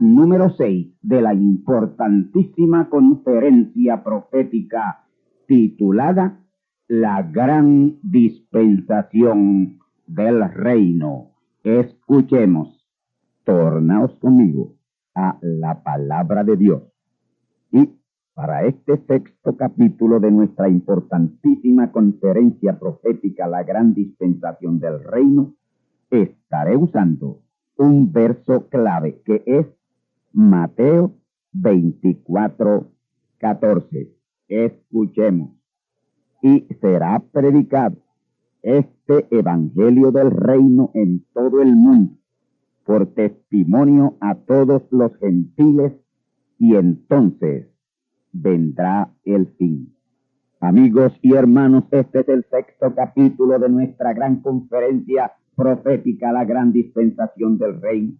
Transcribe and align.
Número 0.00 0.50
6 0.50 0.94
de 1.02 1.22
la 1.22 1.34
importantísima 1.34 2.88
conferencia 2.88 4.02
profética 4.04 5.04
titulada 5.46 6.40
La 6.86 7.22
gran 7.22 7.98
dispensación 8.02 9.78
del 10.06 10.50
reino. 10.52 11.32
Escuchemos, 11.64 12.86
tornaos 13.44 14.14
conmigo 14.18 14.74
a 15.14 15.38
la 15.42 15.82
palabra 15.82 16.44
de 16.44 16.56
Dios. 16.56 16.82
Y 17.72 17.90
para 18.34 18.64
este 18.64 18.98
sexto 19.06 19.56
capítulo 19.56 20.20
de 20.20 20.30
nuestra 20.30 20.68
importantísima 20.68 21.90
conferencia 21.90 22.78
profética, 22.78 23.48
la 23.48 23.64
gran 23.64 23.94
dispensación 23.94 24.78
del 24.78 25.02
reino, 25.02 25.54
estaré 26.10 26.76
usando 26.76 27.42
un 27.76 28.12
verso 28.12 28.68
clave 28.68 29.22
que 29.24 29.42
es 29.46 29.66
Mateo 30.32 31.14
24, 31.52 32.90
14. 33.38 34.12
Escuchemos. 34.48 35.50
Y 36.42 36.66
será 36.80 37.18
predicado 37.32 37.96
este 38.62 39.26
evangelio 39.30 40.12
del 40.12 40.30
reino 40.30 40.90
en 40.94 41.24
todo 41.32 41.62
el 41.62 41.74
mundo 41.74 42.18
por 42.84 43.06
testimonio 43.14 44.16
a 44.20 44.34
todos 44.34 44.82
los 44.90 45.14
gentiles 45.18 45.92
y 46.58 46.74
entonces 46.74 47.68
vendrá 48.32 49.12
el 49.24 49.48
fin. 49.58 49.94
Amigos 50.60 51.12
y 51.22 51.34
hermanos, 51.34 51.84
este 51.90 52.20
es 52.20 52.28
el 52.28 52.44
sexto 52.50 52.94
capítulo 52.94 53.58
de 53.58 53.68
nuestra 53.68 54.12
gran 54.12 54.40
conferencia 54.40 55.32
profética 55.54 56.32
la 56.32 56.44
gran 56.44 56.72
dispensación 56.72 57.58
del 57.58 57.80
reino. 57.80 58.14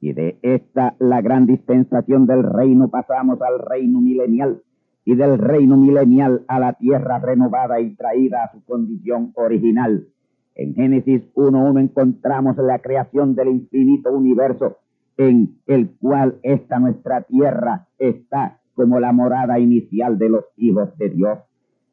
Y 0.00 0.12
de 0.12 0.38
esta, 0.42 0.94
la 0.98 1.20
gran 1.20 1.46
dispensación 1.46 2.26
del 2.26 2.42
reino, 2.42 2.88
pasamos 2.88 3.40
al 3.42 3.58
reino 3.58 4.00
milenial. 4.00 4.62
Y 5.04 5.14
del 5.14 5.38
reino 5.38 5.76
milenial 5.76 6.44
a 6.48 6.60
la 6.60 6.74
tierra 6.74 7.18
renovada 7.18 7.80
y 7.80 7.94
traída 7.94 8.44
a 8.44 8.52
su 8.52 8.62
condición 8.64 9.32
original. 9.34 10.06
En 10.54 10.74
Génesis 10.74 11.22
1.1 11.34 11.80
encontramos 11.80 12.56
la 12.58 12.80
creación 12.80 13.34
del 13.34 13.48
infinito 13.48 14.12
universo 14.12 14.76
en 15.16 15.60
el 15.66 15.90
cual 15.98 16.38
esta 16.42 16.78
nuestra 16.78 17.22
tierra 17.22 17.88
está 17.98 18.60
como 18.74 19.00
la 19.00 19.12
morada 19.12 19.58
inicial 19.58 20.18
de 20.18 20.28
los 20.28 20.44
hijos 20.56 20.96
de 20.98 21.10
Dios. 21.10 21.38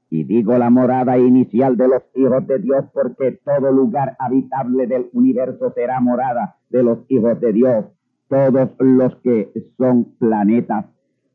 Y 0.09 0.23
digo 0.23 0.57
la 0.57 0.69
morada 0.69 1.17
inicial 1.17 1.75
de 1.77 1.87
los 1.87 2.03
hijos 2.13 2.45
de 2.47 2.59
Dios 2.59 2.85
porque 2.93 3.39
todo 3.43 3.71
lugar 3.71 4.15
habitable 4.19 4.85
del 4.87 5.09
universo 5.13 5.71
será 5.73 5.99
morada 5.99 6.54
de 6.69 6.83
los 6.83 6.99
hijos 7.09 7.39
de 7.39 7.53
Dios. 7.53 7.85
Todos 8.27 8.69
los 8.79 9.15
que 9.17 9.51
son 9.77 10.15
planetas. 10.17 10.85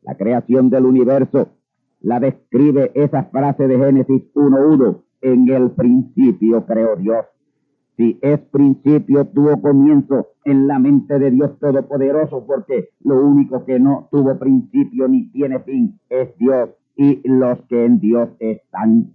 La 0.03 0.17
creación 0.17 0.71
del 0.71 0.87
universo 0.87 1.49
la 2.01 2.19
describe 2.19 2.91
esa 2.95 3.25
frase 3.25 3.69
de 3.69 3.79
Génesis 3.79 4.23
1.1. 4.35 5.03
En 5.23 5.49
el 5.49 5.71
principio 5.73 6.65
creó 6.65 6.97
Dios. 6.97 7.27
Si 7.97 8.19
es 8.23 8.39
principio, 8.39 9.27
tuvo 9.27 9.61
comienzo 9.61 10.29
en 10.47 10.67
la 10.67 10.79
mente 10.79 11.19
de 11.19 11.31
Dios 11.31 11.59
Todopoderoso, 11.59 12.47
porque 12.47 12.89
lo 13.01 13.21
único 13.23 13.67
que 13.67 13.79
no 13.79 14.09
tuvo 14.11 14.39
principio 14.39 15.07
ni 15.07 15.31
tiene 15.31 15.59
fin 15.61 16.01
es 16.09 16.35
Dios 16.39 16.71
y 16.97 17.21
los 17.29 17.61
que 17.69 17.85
en 17.85 18.01
Dios 18.01 18.31
están. 18.39 19.13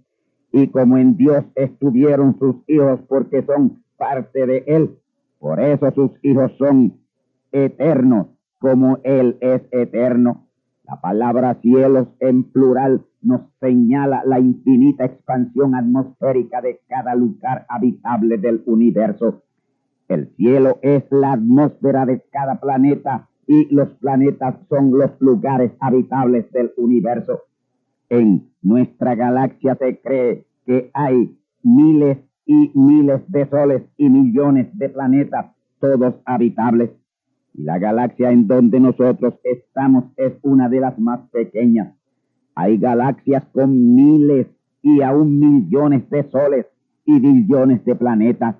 Y 0.52 0.68
como 0.68 0.98
en 0.98 1.16
Dios 1.16 1.44
estuvieron 1.56 2.38
sus 2.38 2.56
hijos 2.68 3.00
porque 3.08 3.42
son 3.42 3.82
parte 3.96 4.46
de 4.46 4.64
Él, 4.68 4.96
por 5.38 5.60
eso 5.60 5.90
sus 5.92 6.10
hijos 6.22 6.52
son 6.58 6.98
eternos 7.52 8.28
como 8.58 8.98
Él 9.04 9.36
es 9.40 9.62
eterno. 9.70 10.46
La 10.84 11.00
palabra 11.00 11.58
cielos 11.62 12.08
en 12.20 12.44
plural 12.44 13.04
nos 13.20 13.42
señala 13.60 14.22
la 14.24 14.38
infinita 14.38 15.04
expansión 15.04 15.74
atmosférica 15.74 16.60
de 16.60 16.80
cada 16.88 17.14
lugar 17.14 17.66
habitable 17.68 18.38
del 18.38 18.62
universo. 18.66 19.42
El 20.08 20.28
cielo 20.36 20.78
es 20.82 21.04
la 21.10 21.32
atmósfera 21.32 22.06
de 22.06 22.22
cada 22.30 22.60
planeta 22.60 23.28
y 23.46 23.72
los 23.74 23.88
planetas 23.98 24.56
son 24.68 24.96
los 24.96 25.10
lugares 25.20 25.72
habitables 25.80 26.50
del 26.52 26.72
universo. 26.76 27.42
En 28.08 28.50
nuestra 28.62 29.16
galaxia 29.16 29.76
se 29.76 30.00
cree 30.00 30.46
que 30.64 30.90
hay 30.94 31.36
miles 31.62 32.18
y 32.46 32.70
miles 32.74 33.20
de 33.28 33.48
soles 33.48 33.82
y 33.96 34.08
millones 34.08 34.68
de 34.78 34.88
planetas, 34.88 35.46
todos 35.80 36.14
habitables. 36.24 36.90
Y 37.52 37.64
la 37.64 37.78
galaxia 37.78 38.30
en 38.30 38.46
donde 38.46 38.78
nosotros 38.78 39.34
estamos 39.42 40.04
es 40.16 40.32
una 40.42 40.68
de 40.68 40.80
las 40.80 40.98
más 40.98 41.20
pequeñas. 41.30 41.94
Hay 42.54 42.78
galaxias 42.78 43.44
con 43.52 43.94
miles 43.94 44.46
y 44.80 45.02
aún 45.02 45.38
millones 45.38 46.08
de 46.08 46.22
soles 46.30 46.66
y 47.04 47.18
billones 47.18 47.84
de 47.84 47.96
planetas. 47.96 48.56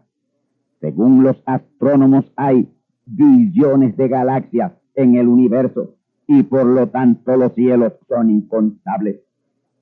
Según 0.81 1.23
los 1.23 1.41
astrónomos 1.47 2.25
hay 2.37 2.69
billones 3.07 3.97
de 3.97 4.09
galaxias 4.09 4.73
en 4.97 5.15
el 5.15 5.29
universo 5.29 5.95
y 6.27 6.43
por 6.43 6.67
lo 6.67 6.89
tanto 6.89 7.37
los 7.37 7.55
cielos 7.55 7.93
son 8.09 8.31
incontables. 8.31 9.21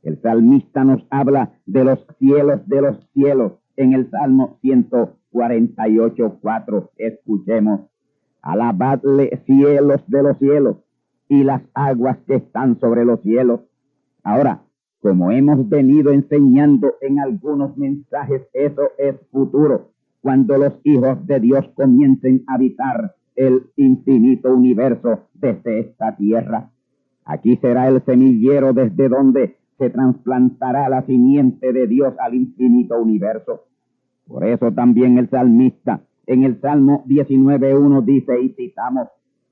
El 0.02 0.20
salmista 0.20 0.84
nos 0.84 1.02
habla 1.08 1.54
de 1.64 1.84
los 1.84 2.06
cielos 2.18 2.60
de 2.68 2.82
los 2.82 3.08
cielos 3.14 3.52
en 3.76 3.92
el 3.92 4.10
Salmo 4.10 4.58
148, 4.60 6.38
4. 6.40 6.90
Escuchemos. 6.96 7.80
Alabadle 8.42 9.42
cielos 9.46 10.02
de 10.06 10.22
los 10.22 10.38
cielos 10.38 10.76
y 11.28 11.44
las 11.44 11.62
aguas 11.74 12.18
que 12.26 12.36
están 12.36 12.78
sobre 12.78 13.04
los 13.04 13.20
cielos. 13.22 13.60
Ahora, 14.22 14.62
Como 15.04 15.30
hemos 15.30 15.68
venido 15.68 16.12
enseñando 16.12 16.94
en 17.02 17.20
algunos 17.20 17.76
mensajes, 17.76 18.40
eso 18.54 18.84
es 18.96 19.14
futuro, 19.30 19.90
cuando 20.22 20.56
los 20.56 20.80
hijos 20.82 21.26
de 21.26 21.40
Dios 21.40 21.68
comiencen 21.74 22.42
a 22.46 22.54
habitar 22.54 23.14
el 23.36 23.66
infinito 23.76 24.54
universo 24.54 25.24
desde 25.34 25.80
esta 25.80 26.16
tierra. 26.16 26.70
Aquí 27.26 27.58
será 27.58 27.88
el 27.88 28.02
semillero 28.06 28.72
desde 28.72 29.10
donde 29.10 29.58
se 29.78 29.90
trasplantará 29.90 30.88
la 30.88 31.02
simiente 31.06 31.72
de 31.72 31.86
Dios 31.86 32.14
al 32.18 32.34
infinito 32.34 33.00
universo. 33.00 33.64
Por 34.26 34.44
eso 34.44 34.72
también 34.72 35.18
el 35.18 35.28
salmista 35.28 36.02
en 36.26 36.44
el 36.44 36.60
Salmo 36.60 37.04
19.1 37.06 38.04
dice 38.04 38.40
y 38.40 38.50
citamos, 38.50 39.08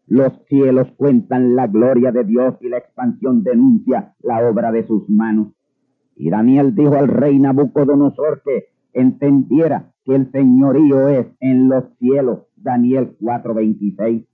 los 0.06 0.32
cielos 0.48 0.88
cuentan 0.96 1.54
la 1.54 1.66
gloria 1.66 2.12
de 2.12 2.24
Dios 2.24 2.54
y 2.60 2.68
la 2.68 2.78
expansión 2.78 3.42
denuncia 3.42 4.14
la 4.22 4.48
obra 4.48 4.72
de 4.72 4.86
sus 4.86 5.08
manos. 5.08 5.48
Y 6.16 6.30
Daniel 6.30 6.74
dijo 6.74 6.96
al 6.96 7.08
rey 7.08 7.38
Nabucodonosor 7.38 8.42
que 8.44 8.64
entendiera 8.92 9.92
que 10.04 10.14
el 10.14 10.30
señorío 10.32 11.08
es 11.08 11.26
en 11.40 11.68
los 11.68 11.84
cielos. 11.98 12.40
Daniel 12.56 13.16
4:26. 13.20 14.26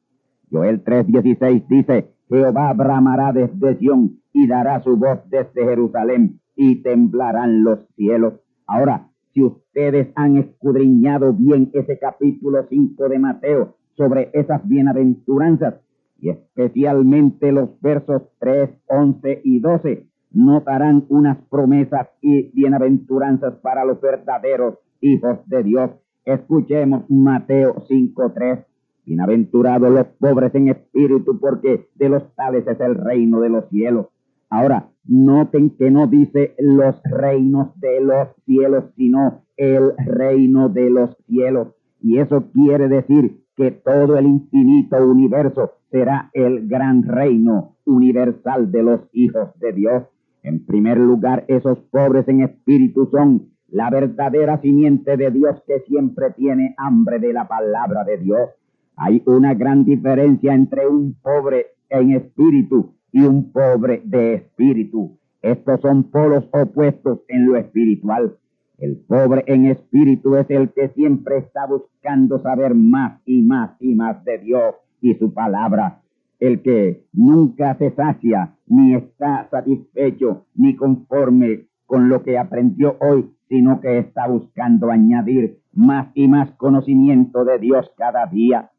Joel 0.51 0.85
3:16 0.85 1.67
dice, 1.69 2.11
Jehová 2.29 2.73
bramará 2.73 3.33
desde 3.33 3.79
Sión 3.79 4.21
y 4.39 4.47
dará 4.47 4.81
su 4.85 4.97
voz 4.97 5.19
desde 5.31 5.65
Jerusalén 5.65 6.39
y 6.55 6.77
temblarán 6.77 7.65
los 7.65 7.81
cielos. 7.97 8.35
Ahora, 8.69 9.09
si 9.35 9.43
ustedes 9.43 10.13
han 10.15 10.37
escudriñado 10.37 11.33
bien 11.33 11.71
ese 11.75 11.99
capítulo 11.99 12.65
5 12.69 13.09
de 13.09 13.19
Mateo 13.19 13.75
sobre 13.97 14.31
esas 14.33 14.61
bienaventuranzas 14.69 15.81
y 16.21 16.29
especialmente 16.29 17.51
los 17.51 17.81
versos 17.81 18.23
3, 18.39 18.71
11 18.87 19.41
y 19.43 19.59
12, 19.59 20.07
notarán 20.31 21.05
unas 21.09 21.39
promesas 21.51 22.07
y 22.21 22.53
bienaventuranzas 22.53 23.55
para 23.55 23.85
los 23.85 24.01
verdaderos 24.01 24.79
hijos 25.01 25.39
de 25.47 25.65
Dios. 25.65 25.91
Escuchemos 26.25 27.11
Mateo 27.11 27.75
5.3. 27.89 28.65
Bienaventurados 29.05 29.91
los 29.91 30.07
pobres 30.21 30.55
en 30.55 30.69
espíritu, 30.69 31.41
porque 31.41 31.89
de 31.97 32.09
los 32.09 32.23
tales 32.37 32.65
es 32.69 32.79
el 32.79 32.95
reino 32.95 33.41
de 33.41 33.49
los 33.49 33.69
cielos. 33.71 34.07
Ahora, 34.51 34.89
noten 35.05 35.71
que 35.71 35.91
no 35.91 36.07
dice 36.07 36.55
los 36.59 37.01
reinos 37.05 37.79
de 37.81 38.01
los 38.01 38.29
cielos, 38.45 38.85
sino 38.97 39.43
el 39.57 39.93
reino 39.99 40.69
de 40.69 40.91
los 40.91 41.17
cielos. 41.27 41.69
Y 42.01 42.19
eso 42.19 42.51
quiere 42.53 42.89
decir 42.89 43.43
que 43.57 43.73
todo 43.73 44.17
el 44.17 44.27
infinito 44.27 44.97
universo 45.05 45.73
será 45.91 46.31
el 46.33 46.69
gran 46.69 47.03
reino 47.03 47.77
universal 47.85 48.71
de 48.71 48.83
los 48.83 49.01
hijos 49.13 49.49
de 49.59 49.73
Dios. 49.73 50.05
En 50.43 50.65
primer 50.65 50.99
lugar, 50.99 51.45
esos 51.49 51.79
pobres 51.91 52.29
en 52.29 52.43
espíritu 52.43 53.09
son 53.11 53.51
la 53.69 53.91
verdadera 53.91 54.61
simiente 54.61 55.17
de 55.17 55.31
Dios 55.31 55.63
que 55.67 55.81
siempre 55.81 56.31
tiene 56.31 56.75
hambre 56.79 57.19
de 57.19 57.33
la 57.33 57.49
palabra 57.49 58.05
de 58.05 58.19
Dios. 58.19 58.49
Hay 58.97 59.23
una 59.27 59.55
gran 59.55 59.85
diferencia 59.85 60.55
entre 60.55 60.87
un 60.87 61.15
pobre 61.21 61.67
en 61.91 62.13
espíritu 62.13 62.95
y 63.13 63.23
un 63.23 63.53
pobre 63.53 64.03
de 64.05 64.35
espíritu. 64.35 65.19
Estos 65.43 65.81
son 65.81 66.05
polos 66.05 66.49
opuestos 66.53 67.21
en 67.29 67.47
lo 67.47 67.57
espiritual. 67.57 68.37
El 68.79 68.97
pobre 68.97 69.45
en 69.47 69.67
espíritu 69.67 70.37
es 70.37 70.49
el 70.51 70.71
que 70.73 70.89
siempre 70.91 71.39
está 71.39 71.67
buscando 71.67 72.41
saber 72.41 72.75
más 72.75 73.21
y 73.27 73.43
más 73.43 73.71
y 73.81 73.95
más 73.95 74.25
de 74.25 74.39
Dios 74.39 74.75
y 75.01 75.15
su 75.15 75.33
palabra. 75.33 76.01
El 76.39 76.63
que 76.63 77.05
nunca 77.13 77.77
se 77.77 77.91
sacia, 77.91 78.55
ni 78.67 78.95
está 78.95 79.49
satisfecho, 79.51 80.47
ni 80.55 80.77
conforme 80.77 81.67
con 81.87 82.09
lo 82.09 82.23
que 82.23 82.39
aprendió 82.39 82.97
hoy, 83.01 83.31
sino 83.49 83.81
que 83.81 83.99
está 83.99 84.29
buscando 84.29 84.91
añadir 84.91 85.59
más 85.73 86.09
y 86.15 86.29
más 86.29 86.51
conocimiento 86.53 87.45
de 87.45 87.59
Dios 87.59 87.91
cada 87.97 88.27
día. 88.27 88.71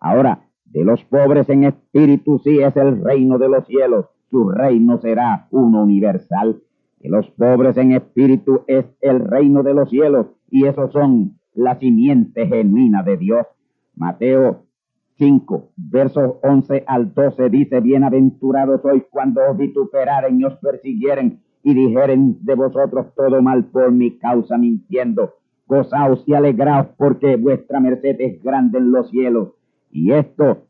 Ahora, 0.00 0.44
de 0.74 0.84
los 0.84 1.04
pobres 1.04 1.48
en 1.50 1.62
espíritu 1.62 2.40
sí 2.40 2.58
es 2.58 2.76
el 2.76 3.00
reino 3.00 3.38
de 3.38 3.48
los 3.48 3.64
cielos, 3.64 4.06
su 4.28 4.48
reino 4.48 4.98
será 4.98 5.46
uno 5.52 5.84
universal. 5.84 6.60
De 6.98 7.08
los 7.08 7.30
pobres 7.30 7.76
en 7.76 7.92
espíritu 7.92 8.62
es 8.66 8.84
el 9.00 9.20
reino 9.20 9.62
de 9.62 9.72
los 9.72 9.88
cielos, 9.88 10.26
y 10.50 10.66
esos 10.66 10.90
son 10.90 11.38
la 11.54 11.78
simiente 11.78 12.48
genuina 12.48 13.04
de 13.04 13.16
Dios. 13.16 13.46
Mateo 13.94 14.64
5, 15.16 15.70
versos 15.76 16.38
11 16.42 16.82
al 16.88 17.14
12 17.14 17.50
dice, 17.50 17.80
bienaventurados 17.80 18.82
sois 18.82 19.04
cuando 19.10 19.42
os 19.48 19.56
vituperaren 19.56 20.40
y 20.40 20.44
os 20.44 20.56
persiguieren 20.56 21.40
y 21.62 21.72
dijeren 21.72 22.38
de 22.40 22.54
vosotros 22.56 23.14
todo 23.14 23.40
mal 23.40 23.66
por 23.66 23.92
mi 23.92 24.18
causa 24.18 24.58
mintiendo. 24.58 25.34
Gozaos 25.68 26.24
y 26.26 26.34
alegraos 26.34 26.88
porque 26.96 27.36
vuestra 27.36 27.78
merced 27.78 28.16
es 28.18 28.42
grande 28.42 28.78
en 28.78 28.90
los 28.90 29.08
cielos. 29.10 29.52
Y 29.94 30.12
esto 30.12 30.66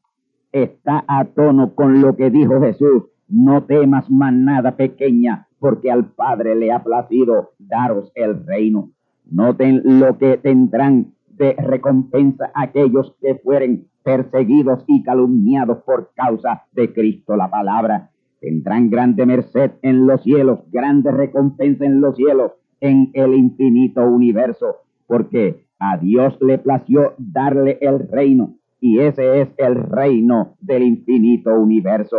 está 0.52 1.04
a 1.08 1.24
tono 1.24 1.74
con 1.74 2.00
lo 2.00 2.14
que 2.14 2.30
dijo 2.30 2.60
Jesús. 2.60 3.04
No 3.26 3.64
temas 3.64 4.08
manada 4.08 4.76
pequeña, 4.76 5.48
porque 5.58 5.90
al 5.90 6.12
Padre 6.12 6.54
le 6.54 6.70
ha 6.70 6.84
placido 6.84 7.54
daros 7.58 8.12
el 8.14 8.46
reino. 8.46 8.90
Noten 9.28 9.82
lo 9.98 10.18
que 10.18 10.36
tendrán 10.36 11.14
de 11.26 11.54
recompensa 11.54 12.52
aquellos 12.54 13.16
que 13.20 13.34
fueren 13.36 13.88
perseguidos 14.04 14.84
y 14.86 15.02
calumniados 15.02 15.78
por 15.84 16.12
causa 16.14 16.64
de 16.72 16.92
Cristo 16.92 17.34
la 17.34 17.50
palabra 17.50 18.10
tendrán 18.44 18.90
grande 18.90 19.24
merced 19.24 19.70
en 19.80 20.06
los 20.06 20.22
cielos, 20.22 20.60
grande 20.70 21.10
recompensa 21.10 21.86
en 21.86 22.02
los 22.02 22.16
cielos, 22.16 22.52
en 22.80 23.10
el 23.14 23.34
infinito 23.34 24.06
universo, 24.06 24.76
porque 25.06 25.64
a 25.78 25.96
Dios 25.96 26.36
le 26.42 26.58
plació 26.58 27.14
darle 27.16 27.78
el 27.80 28.06
reino, 28.06 28.56
y 28.84 28.98
ese 28.98 29.40
es 29.40 29.48
el 29.56 29.76
reino 29.76 30.56
del 30.60 30.82
infinito 30.82 31.58
universo. 31.58 32.18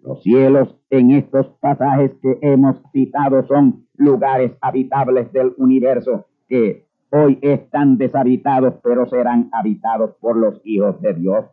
Los 0.00 0.22
cielos 0.22 0.74
en 0.88 1.10
estos 1.10 1.46
pasajes 1.60 2.12
que 2.22 2.38
hemos 2.40 2.80
citado 2.90 3.46
son 3.46 3.84
lugares 3.98 4.52
habitables 4.62 5.30
del 5.34 5.52
universo 5.58 6.24
que 6.48 6.86
hoy 7.10 7.38
están 7.42 7.98
deshabitados, 7.98 8.76
pero 8.82 9.06
serán 9.06 9.50
habitados 9.52 10.16
por 10.18 10.38
los 10.38 10.58
hijos 10.64 10.98
de 11.02 11.12
Dios 11.12 11.44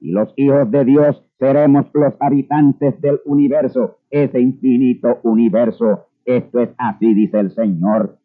y 0.00 0.10
los 0.10 0.34
hijos 0.36 0.70
de 0.70 0.84
Dios 0.84 1.24
seremos 1.38 1.86
los 1.94 2.12
habitantes 2.20 3.00
del 3.00 3.20
universo, 3.24 4.00
ese 4.10 4.38
infinito 4.38 5.20
universo. 5.22 6.08
Esto 6.26 6.60
es 6.60 6.68
así, 6.76 7.14
dice 7.14 7.40
el 7.40 7.52
Señor. 7.52 8.18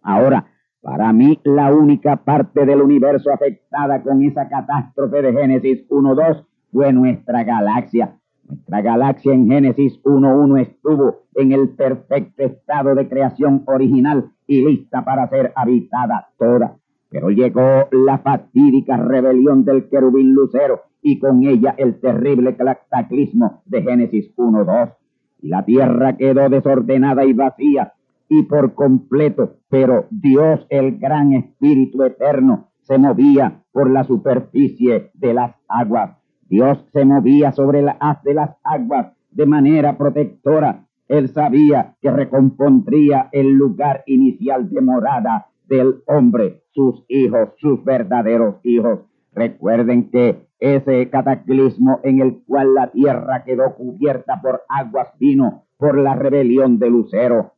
Ahora, 0.00 0.46
para 0.84 1.14
mí, 1.14 1.40
la 1.44 1.72
única 1.72 2.16
parte 2.16 2.66
del 2.66 2.82
universo 2.82 3.32
afectada 3.32 4.02
con 4.02 4.22
esa 4.22 4.50
catástrofe 4.50 5.22
de 5.22 5.32
Génesis 5.32 5.88
1.2 5.88 6.44
fue 6.70 6.92
nuestra 6.92 7.42
galaxia. 7.42 8.18
Nuestra 8.46 8.82
galaxia 8.82 9.32
en 9.32 9.48
Génesis 9.48 9.98
1.1 10.04 10.60
estuvo 10.60 11.22
en 11.36 11.52
el 11.52 11.70
perfecto 11.70 12.42
estado 12.44 12.94
de 12.94 13.08
creación 13.08 13.62
original 13.64 14.30
y 14.46 14.62
lista 14.62 15.02
para 15.06 15.26
ser 15.30 15.54
habitada 15.56 16.28
toda. 16.38 16.76
Pero 17.08 17.30
llegó 17.30 17.88
la 17.90 18.18
fatídica 18.18 18.98
rebelión 18.98 19.64
del 19.64 19.88
querubín 19.88 20.34
lucero 20.34 20.82
y 21.00 21.18
con 21.18 21.44
ella 21.44 21.74
el 21.78 21.98
terrible 21.98 22.56
cataclismo 22.56 23.62
de 23.64 23.80
Génesis 23.80 24.36
1.2. 24.36 24.92
Y 25.40 25.48
la 25.48 25.64
tierra 25.64 26.18
quedó 26.18 26.50
desordenada 26.50 27.24
y 27.24 27.32
vacía 27.32 27.93
y 28.28 28.42
por 28.44 28.74
completo, 28.74 29.56
pero 29.68 30.06
Dios, 30.10 30.66
el 30.70 30.98
gran 30.98 31.32
Espíritu 31.32 32.02
eterno, 32.02 32.68
se 32.82 32.98
movía 32.98 33.62
por 33.72 33.90
la 33.90 34.04
superficie 34.04 35.10
de 35.14 35.34
las 35.34 35.54
aguas. 35.68 36.18
Dios 36.48 36.84
se 36.92 37.04
movía 37.04 37.52
sobre 37.52 37.82
la 37.82 37.96
haz 38.00 38.22
de 38.22 38.34
las 38.34 38.56
aguas 38.62 39.12
de 39.30 39.46
manera 39.46 39.96
protectora. 39.96 40.86
Él 41.08 41.28
sabía 41.28 41.96
que 42.00 42.10
recompondría 42.10 43.28
el 43.32 43.52
lugar 43.52 44.04
inicial 44.06 44.70
de 44.70 44.80
morada 44.80 45.48
del 45.66 46.02
hombre, 46.06 46.62
sus 46.72 47.04
hijos, 47.08 47.50
sus 47.56 47.84
verdaderos 47.84 48.56
hijos. 48.62 49.00
Recuerden 49.32 50.10
que 50.10 50.46
ese 50.60 51.10
cataclismo 51.10 52.00
en 52.04 52.20
el 52.20 52.42
cual 52.46 52.74
la 52.74 52.90
tierra 52.90 53.44
quedó 53.44 53.74
cubierta 53.74 54.40
por 54.40 54.62
aguas 54.68 55.08
vino 55.18 55.64
por 55.76 55.98
la 55.98 56.14
rebelión 56.14 56.78
de 56.78 56.90
Lucero. 56.90 57.53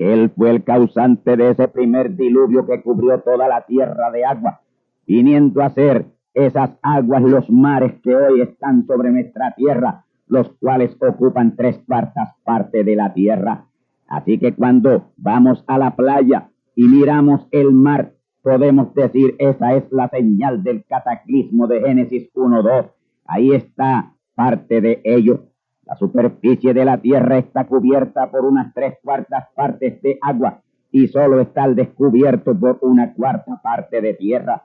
Él 0.00 0.30
fue 0.34 0.48
el 0.48 0.64
causante 0.64 1.36
de 1.36 1.50
ese 1.50 1.68
primer 1.68 2.16
diluvio 2.16 2.64
que 2.64 2.80
cubrió 2.80 3.20
toda 3.20 3.46
la 3.46 3.66
tierra 3.66 4.10
de 4.10 4.24
agua, 4.24 4.62
viniendo 5.06 5.60
a 5.60 5.68
ser 5.74 6.06
esas 6.32 6.70
aguas 6.80 7.22
los 7.22 7.50
mares 7.50 8.00
que 8.02 8.16
hoy 8.16 8.40
están 8.40 8.86
sobre 8.86 9.10
nuestra 9.10 9.54
tierra, 9.54 10.06
los 10.26 10.48
cuales 10.54 10.96
ocupan 11.02 11.54
tres 11.54 11.82
cuartas 11.86 12.30
partes 12.44 12.86
de 12.86 12.96
la 12.96 13.12
tierra. 13.12 13.66
Así 14.08 14.38
que 14.38 14.54
cuando 14.54 15.10
vamos 15.18 15.62
a 15.66 15.76
la 15.76 15.94
playa 15.94 16.48
y 16.74 16.84
miramos 16.88 17.46
el 17.50 17.70
mar, 17.70 18.14
podemos 18.42 18.94
decir 18.94 19.36
esa 19.38 19.74
es 19.74 19.84
la 19.92 20.08
señal 20.08 20.62
del 20.62 20.82
cataclismo 20.86 21.66
de 21.66 21.82
Génesis 21.82 22.32
1.2. 22.32 22.86
Ahí 23.26 23.52
está 23.52 24.14
parte 24.34 24.80
de 24.80 25.02
ello. 25.04 25.49
La 25.90 25.96
superficie 25.96 26.72
de 26.72 26.84
la 26.84 26.98
tierra 26.98 27.38
está 27.38 27.64
cubierta 27.64 28.30
por 28.30 28.44
unas 28.44 28.72
tres 28.72 28.98
cuartas 29.02 29.48
partes 29.56 30.00
de 30.02 30.20
agua 30.22 30.60
y 30.92 31.08
solo 31.08 31.40
está 31.40 31.64
al 31.64 31.74
descubierto 31.74 32.56
por 32.56 32.78
una 32.82 33.12
cuarta 33.12 33.60
parte 33.60 34.00
de 34.00 34.14
tierra. 34.14 34.62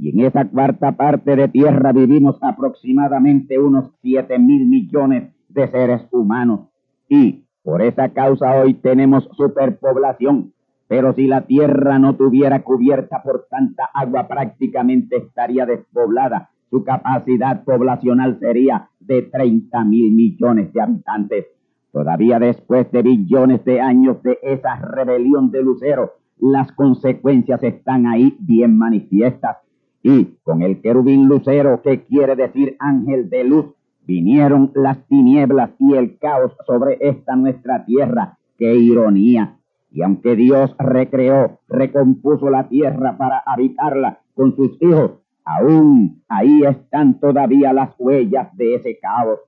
Y 0.00 0.10
en 0.10 0.26
esa 0.26 0.44
cuarta 0.46 0.90
parte 0.90 1.36
de 1.36 1.46
tierra 1.46 1.92
vivimos 1.92 2.42
aproximadamente 2.42 3.56
unos 3.56 3.92
siete 4.02 4.36
mil 4.40 4.66
millones 4.66 5.32
de 5.48 5.68
seres 5.68 6.08
humanos. 6.10 6.62
Y 7.08 7.44
por 7.62 7.80
esa 7.80 8.08
causa 8.08 8.56
hoy 8.56 8.74
tenemos 8.74 9.28
superpoblación. 9.36 10.54
Pero 10.88 11.12
si 11.12 11.28
la 11.28 11.42
tierra 11.42 12.00
no 12.00 12.16
tuviera 12.16 12.64
cubierta 12.64 13.22
por 13.22 13.46
tanta 13.48 13.84
agua, 13.94 14.26
prácticamente 14.26 15.18
estaría 15.18 15.66
despoblada. 15.66 16.50
Su 16.68 16.82
capacidad 16.82 17.62
poblacional 17.62 18.40
sería 18.40 18.88
de 19.06 19.22
30 19.22 19.84
mil 19.84 20.12
millones 20.12 20.72
de 20.72 20.80
habitantes. 20.80 21.46
Todavía 21.92 22.38
después 22.38 22.90
de 22.90 23.02
billones 23.02 23.64
de 23.64 23.80
años 23.80 24.22
de 24.22 24.38
esa 24.42 24.76
rebelión 24.76 25.50
de 25.50 25.62
Lucero, 25.62 26.14
las 26.38 26.72
consecuencias 26.72 27.62
están 27.62 28.06
ahí 28.06 28.36
bien 28.40 28.76
manifiestas. 28.76 29.58
Y 30.02 30.36
con 30.42 30.62
el 30.62 30.82
querubín 30.82 31.28
lucero, 31.28 31.80
que 31.82 32.04
quiere 32.04 32.36
decir 32.36 32.76
ángel 32.78 33.30
de 33.30 33.44
luz, 33.44 33.66
vinieron 34.06 34.70
las 34.74 35.06
tinieblas 35.06 35.70
y 35.78 35.94
el 35.94 36.18
caos 36.18 36.52
sobre 36.66 36.98
esta 37.00 37.36
nuestra 37.36 37.86
tierra. 37.86 38.38
¡Qué 38.58 38.74
ironía! 38.74 39.56
Y 39.90 40.02
aunque 40.02 40.36
Dios 40.36 40.74
recreó, 40.78 41.60
recompuso 41.68 42.50
la 42.50 42.68
tierra 42.68 43.16
para 43.16 43.38
habitarla 43.38 44.18
con 44.34 44.54
sus 44.56 44.76
hijos, 44.82 45.12
aún 45.44 46.22
ahí 46.28 46.62
están 46.64 47.20
todavía 47.20 47.72
las 47.72 47.94
huellas 47.98 48.54
de 48.56 48.76
ese 48.76 48.98
caos. 48.98 49.40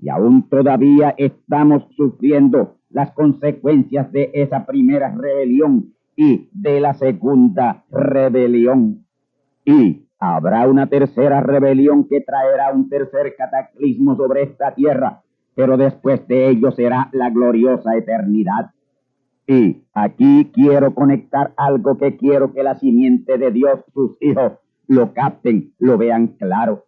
Y 0.00 0.08
aún 0.08 0.48
todavía 0.48 1.14
estamos 1.16 1.84
sufriendo 1.96 2.76
las 2.90 3.12
consecuencias 3.12 4.10
de 4.12 4.30
esa 4.34 4.66
primera 4.66 5.14
rebelión 5.14 5.94
y 6.16 6.48
de 6.52 6.80
la 6.80 6.94
segunda 6.94 7.84
rebelión. 7.90 9.06
Y 9.64 10.06
habrá 10.18 10.68
una 10.68 10.88
tercera 10.88 11.40
rebelión 11.40 12.08
que 12.08 12.20
traerá 12.20 12.72
un 12.72 12.88
tercer 12.88 13.34
cataclismo 13.36 14.16
sobre 14.16 14.42
esta 14.42 14.74
tierra, 14.74 15.22
pero 15.54 15.76
después 15.76 16.26
de 16.28 16.48
ello 16.48 16.70
será 16.72 17.08
la 17.12 17.30
gloriosa 17.30 17.96
eternidad. 17.96 18.70
Y 19.46 19.84
aquí 19.92 20.50
quiero 20.52 20.94
conectar 20.94 21.52
algo 21.56 21.98
que 21.98 22.16
quiero 22.16 22.52
que 22.52 22.62
la 22.62 22.76
simiente 22.76 23.38
de 23.38 23.50
Dios, 23.50 23.84
sus 23.92 24.16
hijos, 24.20 24.52
lo 24.86 25.12
capten, 25.12 25.72
lo 25.78 25.98
vean 25.98 26.28
claro. 26.38 26.84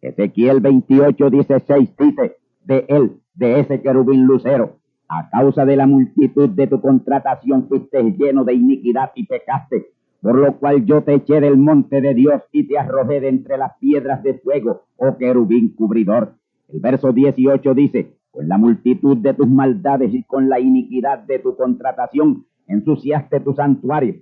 Ezequiel 0.00 0.60
28, 0.60 1.30
16 1.30 1.96
dice, 1.96 2.36
de 2.64 2.84
él, 2.88 3.20
de 3.34 3.60
ese 3.60 3.80
querubín 3.80 4.24
lucero, 4.24 4.78
a 5.08 5.30
causa 5.30 5.64
de 5.64 5.76
la 5.76 5.86
multitud 5.86 6.50
de 6.50 6.66
tu 6.66 6.80
contratación 6.80 7.66
fuiste 7.68 8.02
lleno 8.02 8.44
de 8.44 8.54
iniquidad 8.54 9.10
y 9.14 9.26
pecaste, 9.26 9.86
por 10.20 10.36
lo 10.36 10.58
cual 10.58 10.84
yo 10.84 11.02
te 11.02 11.14
eché 11.14 11.40
del 11.40 11.56
monte 11.56 12.00
de 12.00 12.14
Dios 12.14 12.42
y 12.52 12.68
te 12.68 12.78
arrojé 12.78 13.20
de 13.20 13.28
entre 13.28 13.56
las 13.56 13.76
piedras 13.78 14.22
de 14.22 14.34
fuego, 14.34 14.82
oh 14.96 15.16
querubín 15.16 15.74
cubridor. 15.74 16.34
El 16.68 16.80
verso 16.80 17.12
18 17.12 17.74
dice, 17.74 18.18
con 18.30 18.48
la 18.48 18.58
multitud 18.58 19.16
de 19.16 19.34
tus 19.34 19.48
maldades 19.48 20.12
y 20.12 20.22
con 20.24 20.48
la 20.48 20.60
iniquidad 20.60 21.20
de 21.20 21.38
tu 21.38 21.56
contratación, 21.56 22.44
ensuciaste 22.66 23.40
tu 23.40 23.54
santuario. 23.54 24.16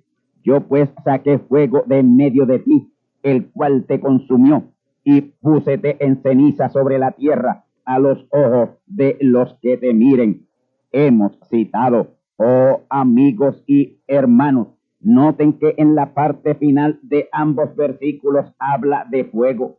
Yo 0.44 0.60
pues 0.60 0.88
saqué 1.04 1.38
fuego 1.38 1.82
de 1.86 1.98
en 1.98 2.16
medio 2.16 2.46
de 2.46 2.60
ti, 2.60 2.92
el 3.26 3.50
cual 3.50 3.86
te 3.88 3.98
consumió, 3.98 4.72
y 5.02 5.20
púsete 5.20 5.96
en 5.98 6.22
ceniza 6.22 6.68
sobre 6.68 6.96
la 6.96 7.10
tierra 7.10 7.64
a 7.84 7.98
los 7.98 8.24
ojos 8.30 8.70
de 8.86 9.16
los 9.20 9.54
que 9.60 9.76
te 9.76 9.92
miren. 9.92 10.46
Hemos 10.92 11.36
citado, 11.50 12.14
oh 12.36 12.82
amigos 12.88 13.64
y 13.66 13.98
hermanos, 14.06 14.68
noten 15.00 15.54
que 15.54 15.74
en 15.76 15.96
la 15.96 16.14
parte 16.14 16.54
final 16.54 17.00
de 17.02 17.28
ambos 17.32 17.74
versículos 17.74 18.54
habla 18.60 19.04
de 19.10 19.24
fuego. 19.24 19.78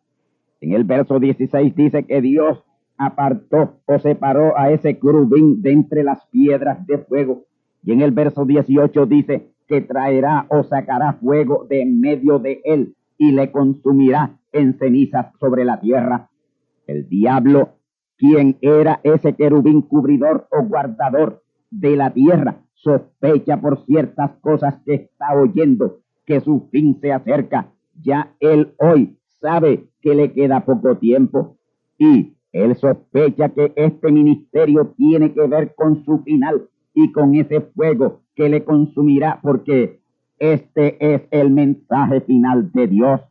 En 0.60 0.74
el 0.74 0.84
verso 0.84 1.18
16 1.18 1.74
dice 1.74 2.04
que 2.04 2.20
Dios 2.20 2.62
apartó 2.98 3.78
o 3.86 3.98
separó 4.00 4.60
a 4.60 4.72
ese 4.72 5.00
querubín 5.00 5.62
de 5.62 5.72
entre 5.72 6.04
las 6.04 6.26
piedras 6.28 6.86
de 6.86 6.98
fuego. 6.98 7.46
Y 7.82 7.94
en 7.94 8.02
el 8.02 8.12
verso 8.12 8.44
18 8.44 9.06
dice 9.06 9.54
que 9.70 9.80
traerá 9.80 10.48
o 10.50 10.64
sacará 10.64 11.14
fuego 11.14 11.66
de 11.70 11.82
en 11.82 12.02
medio 12.02 12.40
de 12.40 12.60
él 12.66 12.97
y 13.18 13.32
le 13.32 13.52
consumirá 13.52 14.40
en 14.52 14.78
cenizas 14.78 15.28
sobre 15.40 15.66
la 15.66 15.80
tierra. 15.80 16.30
El 16.86 17.08
diablo, 17.10 17.76
quien 18.18 18.58
era 18.62 19.00
ese 19.04 19.34
querubín 19.34 19.82
cubridor 19.82 20.48
o 20.52 20.64
guardador 20.64 21.44
de 21.70 21.96
la 21.96 22.14
tierra, 22.14 22.64
sospecha 22.74 23.60
por 23.60 23.86
ciertas 23.86 24.32
cosas 24.42 24.76
que 24.86 24.94
está 24.94 25.34
oyendo 25.36 26.00
que 26.26 26.42
su 26.42 26.68
fin 26.72 27.00
se 27.02 27.12
acerca. 27.12 27.74
Ya 28.02 28.34
él 28.40 28.74
hoy 28.78 29.18
sabe 29.42 29.90
que 30.02 30.16
le 30.16 30.34
queda 30.34 30.66
poco 30.66 30.98
tiempo 30.98 31.58
y 31.98 32.38
él 32.52 32.76
sospecha 32.76 33.50
que 33.50 33.74
este 33.76 34.12
ministerio 34.12 34.94
tiene 34.98 35.34
que 35.34 35.48
ver 35.48 35.76
con 35.76 36.04
su 36.06 36.20
final 36.20 36.70
y 36.94 37.12
con 37.12 37.36
ese 37.36 37.62
fuego 37.62 38.22
que 38.36 38.50
le 38.50 38.64
consumirá 38.64 39.40
porque 39.42 40.02
este 40.40 41.14
es 41.14 41.22
el 41.32 41.52
mensaje 41.52 42.22
final 42.22 42.72
de 42.72 42.88
Dios. 42.88 43.22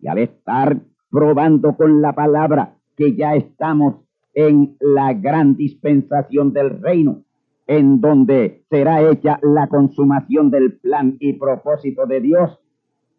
Y 0.00 0.08
al 0.08 0.18
estar 0.18 0.78
probando 1.10 1.76
con 1.76 2.02
la 2.02 2.14
palabra 2.14 2.76
que 2.96 3.14
ya 3.14 3.34
estamos 3.34 3.96
en 4.34 4.76
la 4.80 5.14
gran 5.14 5.56
dispensación 5.56 6.52
del 6.52 6.80
reino, 6.80 7.22
en 7.66 8.00
donde 8.00 8.64
será 8.70 9.02
hecha 9.08 9.38
la 9.42 9.68
consumación 9.68 10.50
del 10.50 10.78
plan 10.78 11.16
y 11.20 11.34
propósito 11.34 12.06
de 12.06 12.20
Dios, 12.20 12.58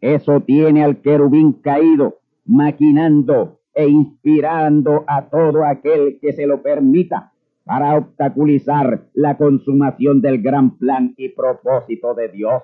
eso 0.01 0.41
tiene 0.41 0.83
al 0.83 1.01
querubín 1.01 1.53
caído, 1.53 2.19
maquinando 2.45 3.59
e 3.73 3.87
inspirando 3.87 5.03
a 5.07 5.29
todo 5.29 5.65
aquel 5.65 6.19
que 6.21 6.33
se 6.33 6.47
lo 6.47 6.61
permita 6.61 7.31
para 7.63 7.95
obstaculizar 7.95 9.03
la 9.13 9.37
consumación 9.37 10.21
del 10.21 10.41
gran 10.41 10.77
plan 10.77 11.13
y 11.17 11.29
propósito 11.29 12.15
de 12.15 12.29
Dios. 12.29 12.63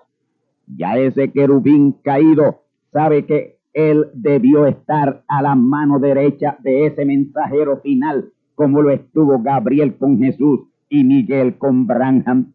Ya 0.67 0.97
ese 0.97 1.31
querubín 1.31 1.93
caído 2.03 2.61
sabe 2.91 3.25
que 3.25 3.57
él 3.73 4.07
debió 4.13 4.65
estar 4.65 5.23
a 5.27 5.41
la 5.41 5.55
mano 5.55 5.99
derecha 5.99 6.57
de 6.59 6.85
ese 6.85 7.05
mensajero 7.05 7.81
final, 7.81 8.31
como 8.55 8.81
lo 8.81 8.89
estuvo 8.89 9.39
Gabriel 9.41 9.97
con 9.97 10.17
Jesús 10.17 10.61
y 10.89 11.03
Miguel 11.03 11.57
con 11.57 11.85
Branham. 11.85 12.53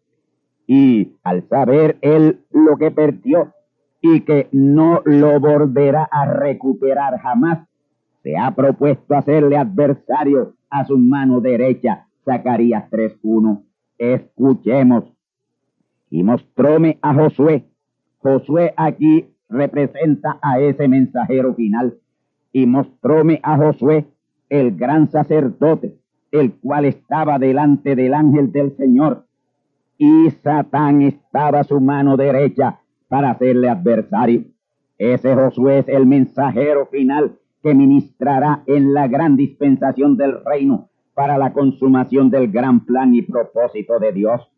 Y 0.65 1.13
al 1.23 1.47
saber 1.47 1.97
él 2.01 2.41
lo 2.51 2.77
que 2.77 2.91
perdió 2.91 3.53
y 4.01 4.21
que 4.21 4.49
no 4.51 5.01
lo 5.05 5.39
volverá 5.39 6.03
a 6.11 6.25
recuperar 6.25 7.19
jamás, 7.19 7.67
se 8.23 8.37
ha 8.37 8.53
propuesto 8.55 9.15
hacerle 9.15 9.57
adversario 9.57 10.55
a 10.69 10.85
su 10.85 10.97
mano 10.97 11.39
derecha. 11.39 12.07
Zacarías 12.25 12.89
3.1. 12.89 13.63
Escuchemos. 13.97 15.05
Y 16.09 16.23
mostróme 16.23 16.99
a 17.01 17.13
Josué. 17.13 17.70
Josué 18.21 18.73
aquí 18.77 19.27
representa 19.49 20.39
a 20.41 20.59
ese 20.59 20.87
mensajero 20.87 21.53
final. 21.53 21.95
Y 22.53 22.65
mostróme 22.65 23.39
a 23.43 23.57
Josué, 23.57 24.05
el 24.49 24.75
gran 24.75 25.09
sacerdote, 25.09 25.97
el 26.31 26.53
cual 26.53 26.85
estaba 26.85 27.39
delante 27.39 27.95
del 27.95 28.13
ángel 28.13 28.51
del 28.51 28.75
Señor. 28.75 29.25
Y 29.97 30.29
Satán 30.43 31.01
estaba 31.01 31.59
a 31.59 31.63
su 31.63 31.79
mano 31.79 32.17
derecha 32.17 32.79
para 33.07 33.31
hacerle 33.31 33.69
adversario. 33.69 34.43
Ese 34.97 35.33
Josué 35.33 35.79
es 35.79 35.87
el 35.89 36.05
mensajero 36.05 36.85
final 36.87 37.37
que 37.63 37.73
ministrará 37.73 38.63
en 38.65 38.93
la 38.93 39.07
gran 39.07 39.35
dispensación 39.37 40.17
del 40.17 40.43
reino 40.43 40.89
para 41.13 41.37
la 41.37 41.53
consumación 41.53 42.29
del 42.29 42.51
gran 42.51 42.85
plan 42.85 43.13
y 43.13 43.21
propósito 43.21 43.99
de 43.99 44.11
Dios. 44.11 44.50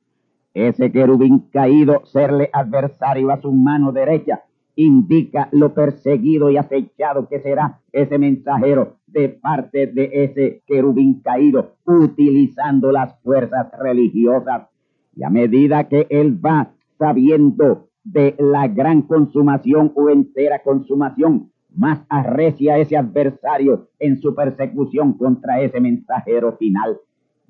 Ese 0.54 0.92
querubín 0.92 1.50
caído, 1.52 2.06
serle 2.06 2.50
adversario 2.54 3.32
a 3.32 3.42
su 3.42 3.52
mano 3.52 3.92
derecha, 3.92 4.44
indica 4.76 5.50
lo 5.52 5.74
perseguido 5.74 6.50
y 6.50 6.58
acechado 6.58 7.28
que 7.28 7.40
será 7.40 7.80
ese 7.92 8.18
mensajero 8.18 8.98
de 9.08 9.30
parte 9.30 9.88
de 9.88 10.10
ese 10.12 10.64
querubín 10.68 11.22
caído, 11.22 11.76
utilizando 11.86 12.92
las 12.92 13.20
fuerzas 13.22 13.68
religiosas. 13.80 14.68
Y 15.16 15.24
a 15.24 15.30
medida 15.30 15.88
que 15.88 16.08
él 16.10 16.44
va 16.44 16.72
sabiendo 16.98 17.90
de 18.04 18.36
la 18.38 18.68
gran 18.68 19.04
consumación 19.04 19.92
o 19.96 20.10
entera 20.10 20.62
consumación 20.64 21.52
más 21.76 22.06
arrecia 22.10 22.78
ese 22.78 22.98
adversario 22.98 23.88
en 24.00 24.20
su 24.22 24.36
persecución 24.36 25.18
contra 25.18 25.62
ese 25.62 25.80
mensajero 25.80 26.56
final. 26.58 27.00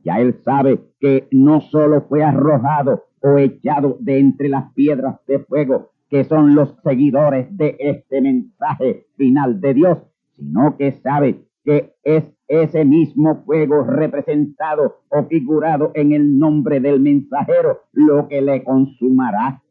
Ya 0.03 0.19
él 0.19 0.35
sabe 0.43 0.79
que 0.99 1.27
no 1.31 1.61
solo 1.61 2.01
fue 2.07 2.23
arrojado 2.23 3.03
o 3.21 3.37
echado 3.37 3.97
de 3.99 4.19
entre 4.19 4.49
las 4.49 4.71
piedras 4.73 5.15
de 5.27 5.39
fuego, 5.39 5.91
que 6.09 6.25
son 6.25 6.55
los 6.55 6.75
seguidores 6.83 7.47
de 7.57 7.77
este 7.79 8.21
mensaje 8.21 9.07
final 9.15 9.61
de 9.61 9.73
Dios, 9.73 9.97
sino 10.35 10.75
que 10.77 10.91
sabe 10.91 11.45
que 11.63 11.93
es 12.03 12.25
ese 12.49 12.83
mismo 12.83 13.43
fuego 13.45 13.83
representado 13.83 14.97
o 15.09 15.23
figurado 15.23 15.91
en 15.95 16.11
el 16.11 16.37
nombre 16.37 16.81
del 16.81 16.99
mensajero, 16.99 17.79
lo 17.93 18.27
que 18.27 18.41
le 18.41 18.63
consumará. 18.63 19.61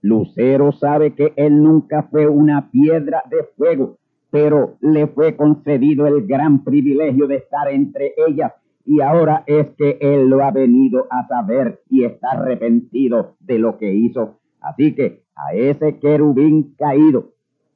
Lucero 0.00 0.72
sabe 0.72 1.14
que 1.14 1.34
él 1.36 1.62
nunca 1.62 2.04
fue 2.04 2.26
una 2.26 2.70
piedra 2.70 3.22
de 3.30 3.44
fuego, 3.56 3.98
pero 4.30 4.76
le 4.80 5.06
fue 5.06 5.36
concedido 5.36 6.06
el 6.06 6.26
gran 6.26 6.64
privilegio 6.64 7.26
de 7.26 7.36
estar 7.36 7.68
entre 7.68 8.14
ellas 8.26 8.52
y 8.84 9.00
ahora 9.00 9.44
es 9.46 9.68
que 9.76 9.98
él 10.00 10.28
lo 10.28 10.42
ha 10.44 10.50
venido 10.50 11.06
a 11.10 11.26
saber 11.26 11.82
y 11.88 12.04
está 12.04 12.32
arrepentido 12.32 13.36
de 13.40 13.58
lo 13.58 13.78
que 13.78 13.92
hizo. 13.92 14.40
Así 14.60 14.94
que 14.94 15.22
a 15.34 15.54
ese 15.54 15.98
querubín 15.98 16.74
caído 16.78 17.32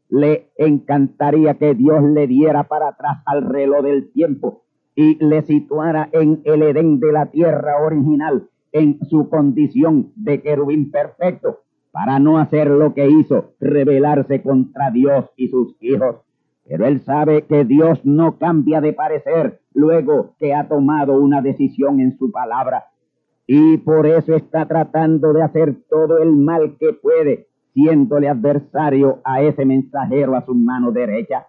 le 0.09 0.51
encantaría 0.57 1.55
que 1.55 1.75
Dios 1.75 2.03
le 2.03 2.27
diera 2.27 2.65
para 2.65 2.89
atrás 2.89 3.19
al 3.27 3.49
reloj 3.49 3.83
del 3.83 4.13
tiempo 4.13 4.63
y 4.95 5.23
le 5.25 5.43
situara 5.43 6.09
en 6.13 6.41
el 6.45 6.63
Edén 6.63 7.01
de 7.01 7.13
la 7.13 7.27
tierra 7.27 7.85
original, 7.85 8.49
en 8.73 8.99
su 9.05 9.29
condición 9.29 10.13
de 10.17 10.41
querubín 10.41 10.91
perfecto, 10.91 11.61
para 11.93 12.19
no 12.19 12.39
hacer 12.39 12.69
lo 12.69 12.95
que 12.95 13.09
hizo, 13.09 13.55
rebelarse 13.61 14.43
contra 14.43 14.91
Dios 14.91 15.27
y 15.37 15.49
sus 15.49 15.77
hijos. 15.81 16.17
Pero 16.69 16.87
él 16.87 17.01
sabe 17.01 17.43
que 17.43 17.65
Dios 17.65 18.05
no 18.05 18.39
cambia 18.39 18.81
de 18.81 18.93
parecer 18.93 19.61
luego 19.73 20.35
que 20.39 20.55
ha 20.55 20.67
tomado 20.67 21.21
una 21.21 21.41
decisión 21.41 22.01
en 22.01 22.19
su 22.19 22.33
palabra. 22.33 22.87
Y 23.47 23.77
por 23.79 24.07
eso 24.07 24.35
está 24.35 24.67
tratando 24.67 25.33
de 25.33 25.43
hacer 25.43 25.77
todo 25.89 26.19
el 26.19 26.33
mal 26.33 26.77
que 26.79 26.93
puede, 26.93 27.47
siéndole 27.73 28.29
adversario 28.29 29.21
a 29.25 29.43
ese 29.43 29.65
mensajero 29.65 30.35
a 30.35 30.45
su 30.45 30.55
mano 30.55 30.91
derecha. 30.91 31.47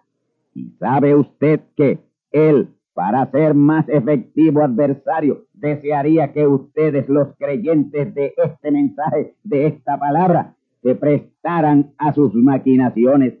Y 0.54 0.70
sabe 0.78 1.16
usted 1.16 1.60
que 1.76 1.98
él, 2.30 2.68
para 2.94 3.28
ser 3.32 3.54
más 3.54 3.88
efectivo 3.88 4.62
adversario, 4.62 5.46
desearía 5.54 6.32
que 6.32 6.46
ustedes, 6.46 7.08
los 7.08 7.34
creyentes 7.36 8.14
de 8.14 8.34
este 8.36 8.70
mensaje, 8.70 9.34
de 9.42 9.66
esta 9.66 9.98
palabra, 9.98 10.54
se 10.82 10.94
prestaran 10.94 11.92
a 11.98 12.12
sus 12.12 12.32
maquinaciones 12.34 13.34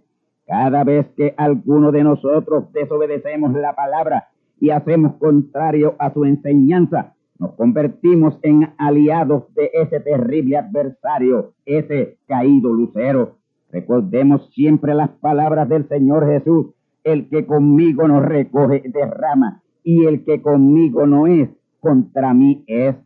cada 0.48 0.82
vez 0.82 1.06
que 1.14 1.34
alguno 1.36 1.92
de 1.92 2.02
nosotros 2.02 2.72
desobedecemos 2.72 3.52
la 3.52 3.74
palabra 3.74 4.28
y 4.58 4.70
hacemos 4.70 5.16
contrario 5.16 5.94
a 5.98 6.12
su 6.12 6.24
enseñanza, 6.24 7.14
nos 7.38 7.52
convertimos 7.52 8.38
en 8.42 8.70
aliados 8.78 9.54
de 9.54 9.70
ese 9.74 10.00
terrible 10.00 10.56
adversario, 10.56 11.52
ese 11.66 12.16
caído 12.26 12.72
lucero. 12.72 13.36
Recordemos 13.70 14.50
siempre 14.54 14.94
las 14.94 15.10
palabras 15.10 15.68
del 15.68 15.86
Señor 15.86 16.26
Jesús, 16.26 16.68
el 17.04 17.28
que 17.28 17.46
conmigo 17.46 18.08
no 18.08 18.20
recoge 18.20 18.82
derrama 18.86 19.62
y 19.84 20.06
el 20.06 20.24
que 20.24 20.40
conmigo 20.40 21.06
no 21.06 21.26
es, 21.26 21.50
contra 21.80 22.32
mí 22.32 22.64
es. 22.66 22.96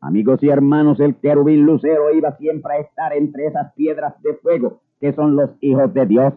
Amigos 0.00 0.42
y 0.42 0.48
hermanos, 0.48 0.98
el 0.98 1.14
querubín 1.14 1.64
lucero 1.64 2.12
iba 2.12 2.36
siempre 2.36 2.74
a 2.74 2.80
estar 2.80 3.12
entre 3.12 3.46
esas 3.46 3.72
piedras 3.74 4.20
de 4.22 4.34
fuego 4.34 4.80
que 5.00 5.12
son 5.14 5.36
los 5.36 5.50
hijos 5.60 5.92
de 5.94 6.06
Dios. 6.06 6.34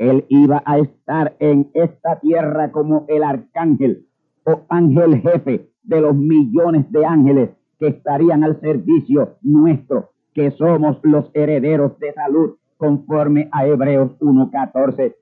Él 0.00 0.24
iba 0.30 0.62
a 0.64 0.78
estar 0.78 1.36
en 1.40 1.70
esta 1.74 2.18
tierra 2.20 2.72
como 2.72 3.04
el 3.08 3.22
arcángel 3.22 4.06
o 4.44 4.62
ángel 4.70 5.20
jefe 5.20 5.68
de 5.82 6.00
los 6.00 6.16
millones 6.16 6.90
de 6.90 7.04
ángeles 7.04 7.50
que 7.78 7.88
estarían 7.88 8.42
al 8.42 8.58
servicio 8.62 9.36
nuestro, 9.42 10.12
que 10.32 10.52
somos 10.52 10.96
los 11.02 11.30
herederos 11.34 11.98
de 11.98 12.14
salud, 12.14 12.56
conforme 12.78 13.50
a 13.52 13.66
Hebreos 13.66 14.18
1.14. 14.20 15.16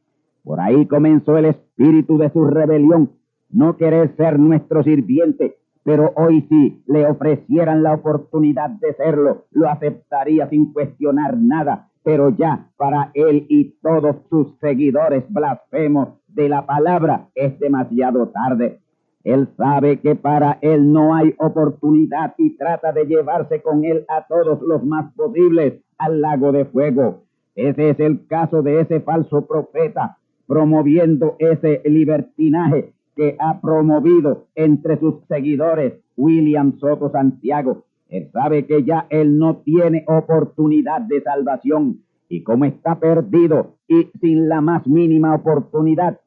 Por 0.44 0.60
ahí 0.60 0.86
comenzó 0.86 1.36
el 1.36 1.46
espíritu 1.46 2.16
de 2.16 2.30
su 2.30 2.44
rebelión, 2.44 3.10
no 3.50 3.76
querer 3.76 4.14
ser 4.16 4.38
nuestro 4.38 4.84
sirviente, 4.84 5.56
pero 5.82 6.12
hoy 6.14 6.46
sí 6.48 6.84
le 6.86 7.04
ofrecieran 7.04 7.82
la 7.82 7.94
oportunidad 7.94 8.70
de 8.70 8.94
serlo, 8.94 9.46
lo 9.50 9.68
aceptaría 9.68 10.48
sin 10.48 10.72
cuestionar 10.72 11.36
nada, 11.36 11.87
pero 12.02 12.30
ya 12.30 12.68
para 12.76 13.10
él 13.14 13.46
y 13.48 13.76
todos 13.82 14.16
sus 14.30 14.56
seguidores 14.60 15.24
blasfemos 15.28 16.08
de 16.28 16.48
la 16.48 16.66
palabra 16.66 17.28
es 17.34 17.58
demasiado 17.58 18.28
tarde. 18.28 18.80
Él 19.24 19.48
sabe 19.56 20.00
que 20.00 20.14
para 20.14 20.58
él 20.62 20.92
no 20.92 21.14
hay 21.14 21.34
oportunidad 21.38 22.34
y 22.38 22.56
trata 22.56 22.92
de 22.92 23.06
llevarse 23.06 23.60
con 23.60 23.84
él 23.84 24.04
a 24.08 24.26
todos 24.26 24.62
los 24.62 24.84
más 24.84 25.12
posibles 25.14 25.82
al 25.98 26.20
lago 26.20 26.52
de 26.52 26.64
fuego. 26.64 27.24
Ese 27.54 27.90
es 27.90 28.00
el 28.00 28.26
caso 28.26 28.62
de 28.62 28.80
ese 28.80 29.00
falso 29.00 29.46
profeta 29.46 30.18
promoviendo 30.46 31.36
ese 31.38 31.82
libertinaje 31.84 32.94
que 33.14 33.36
ha 33.38 33.60
promovido 33.60 34.46
entre 34.54 34.98
sus 34.98 35.16
seguidores 35.26 35.94
William 36.16 36.78
Soto 36.78 37.10
Santiago 37.10 37.84
él 38.08 38.30
sabe 38.32 38.66
que 38.66 38.84
ya 38.84 39.06
él 39.10 39.38
no 39.38 39.58
tiene 39.58 40.04
oportunidad 40.06 41.02
de 41.02 41.20
salvación 41.22 42.00
y 42.28 42.42
como 42.42 42.64
está 42.64 42.98
perdido 42.98 43.76
y 43.86 44.08
sin 44.20 44.48
la 44.48 44.60
más 44.60 44.86
mínima 44.86 45.34
oportunidad, 45.34 46.20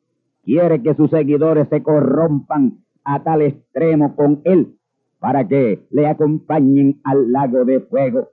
quiere 0.44 0.82
que 0.82 0.96
sus 0.96 1.10
seguidores 1.10 1.68
se 1.70 1.84
corrompan 1.84 2.80
a 3.04 3.24
tal 3.24 3.42
extremo 3.42 4.16
con 4.16 4.42
él 4.44 4.76
para 5.20 5.48
que 5.48 5.86
le 5.92 6.08
acompañen 6.08 7.00
al 7.04 7.32
lago 7.32 7.66
de 7.66 7.80
fuego. 7.82 8.30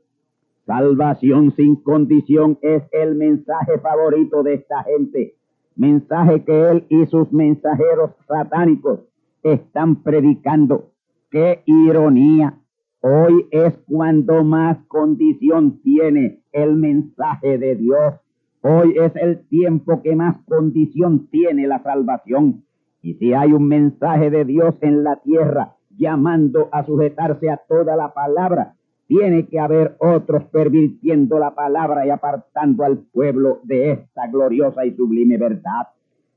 Salvación 0.67 1.55
sin 1.57 1.77
condición 1.77 2.59
es 2.63 2.83
el 2.93 3.15
mensaje 3.15 3.79
favorito 3.79 4.43
de 4.43 4.55
esta 4.55 4.83
gente, 4.85 5.35
mensaje 5.77 6.45
que 6.45 6.71
él 6.71 6.87
y 6.89 7.07
sus 7.07 7.33
mensajeros 7.33 8.11
satánicos 8.27 9.01
están 9.43 10.03
predicando. 10.03 10.91
¡Qué 11.31 11.63
ironía! 11.67 12.59
Hoy 13.01 13.47
es 13.53 13.79
cuando 13.87 14.43
más 14.43 14.79
condición 14.89 15.81
tiene 15.83 16.41
el 16.51 16.75
mensaje 16.75 17.57
de 17.57 17.77
Dios. 17.77 18.15
Hoy 18.61 18.97
es 18.99 19.15
el 19.15 19.47
tiempo 19.47 20.03
que 20.03 20.17
más 20.17 20.37
condición 20.47 21.29
tiene 21.29 21.69
la 21.69 21.81
salvación. 21.85 22.65
Y 23.01 23.15
si 23.15 23.35
hay 23.35 23.53
un 23.53 23.69
mensaje 23.69 24.31
de 24.31 24.45
Dios 24.45 24.75
en 24.81 25.05
la 25.05 25.15
tierra 25.23 25.77
llamando 25.97 26.69
a 26.73 26.85
sujetarse 26.85 27.49
a 27.49 27.61
toda 27.69 27.95
la 27.95 28.13
palabra, 28.13 28.75
tiene 29.07 29.47
que 29.47 29.61
haber 29.61 29.97
otros 30.01 30.47
pervirtiendo 30.47 31.39
la 31.39 31.55
palabra 31.55 32.05
y 32.05 32.11
apartando 32.11 32.85
al 32.85 32.99
pueblo 32.99 33.61
de 33.63 33.93
esta 33.93 34.27
gloriosa 34.27 34.85
y 34.85 34.97
sublime 34.97 35.39
verdad. 35.39 35.87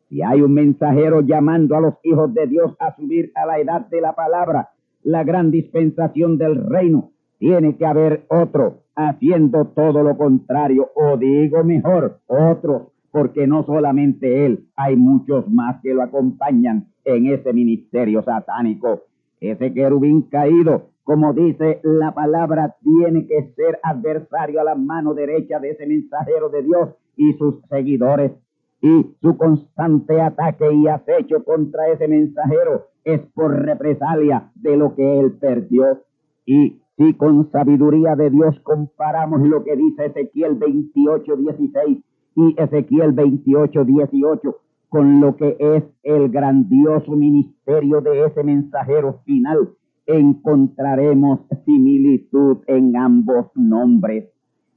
Si 0.09 0.21
hay 0.21 0.41
un 0.41 0.53
mensajero 0.53 1.21
llamando 1.21 1.75
a 1.75 1.81
los 1.81 1.95
hijos 2.03 2.31
de 2.35 2.45
Dios 2.45 2.75
a 2.79 2.95
subir 2.95 3.31
a 3.33 3.47
la 3.47 3.59
edad 3.59 3.87
de 3.87 3.99
la 3.99 4.13
palabra, 4.13 4.69
la 5.03 5.23
gran 5.23 5.51
dispensación 5.51 6.37
del 6.37 6.55
reino, 6.67 7.11
tiene 7.39 7.75
que 7.75 7.85
haber 7.85 8.25
otro 8.29 8.83
haciendo 8.95 9.65
todo 9.65 10.03
lo 10.03 10.17
contrario, 10.17 10.89
o 10.95 11.17
digo 11.17 11.63
mejor, 11.63 12.19
otros, 12.27 12.89
porque 13.11 13.47
no 13.47 13.63
solamente 13.65 14.45
él, 14.45 14.67
hay 14.75 14.95
muchos 14.95 15.49
más 15.49 15.81
que 15.81 15.93
lo 15.93 16.03
acompañan 16.03 16.87
en 17.03 17.27
ese 17.27 17.51
ministerio 17.53 18.23
satánico. 18.23 19.01
Ese 19.39 19.73
querubín 19.73 20.23
caído, 20.23 20.89
como 21.03 21.33
dice 21.33 21.79
la 21.83 22.13
palabra, 22.13 22.75
tiene 22.81 23.25
que 23.25 23.53
ser 23.55 23.79
adversario 23.83 24.61
a 24.61 24.63
la 24.63 24.75
mano 24.75 25.13
derecha 25.13 25.59
de 25.59 25.71
ese 25.71 25.87
mensajero 25.87 26.49
de 26.49 26.61
Dios 26.61 26.89
y 27.15 27.33
sus 27.33 27.55
seguidores. 27.69 28.31
Y 28.81 29.15
su 29.21 29.37
constante 29.37 30.19
ataque 30.19 30.73
y 30.73 30.87
acecho 30.87 31.43
contra 31.43 31.89
ese 31.89 32.07
mensajero 32.07 32.87
es 33.03 33.21
por 33.33 33.51
represalia 33.51 34.51
de 34.55 34.77
lo 34.77 34.95
que 34.95 35.19
él 35.19 35.33
perdió. 35.33 36.01
Y 36.45 36.81
si 36.97 37.13
con 37.13 37.51
sabiduría 37.51 38.15
de 38.15 38.29
Dios 38.29 38.59
comparamos 38.61 39.41
lo 39.41 39.63
que 39.63 39.75
dice 39.75 40.05
Ezequiel 40.07 40.55
28, 40.55 41.35
16 41.35 41.97
y 42.35 42.55
Ezequiel 42.57 43.11
28, 43.11 43.85
18 43.85 44.57
con 44.89 45.21
lo 45.21 45.37
que 45.37 45.55
es 45.57 45.83
el 46.03 46.29
grandioso 46.29 47.15
ministerio 47.15 48.01
de 48.01 48.25
ese 48.25 48.43
mensajero 48.43 49.21
final, 49.25 49.69
encontraremos 50.05 51.39
similitud 51.65 52.57
en 52.67 52.97
ambos 52.97 53.47
nombres. 53.55 54.25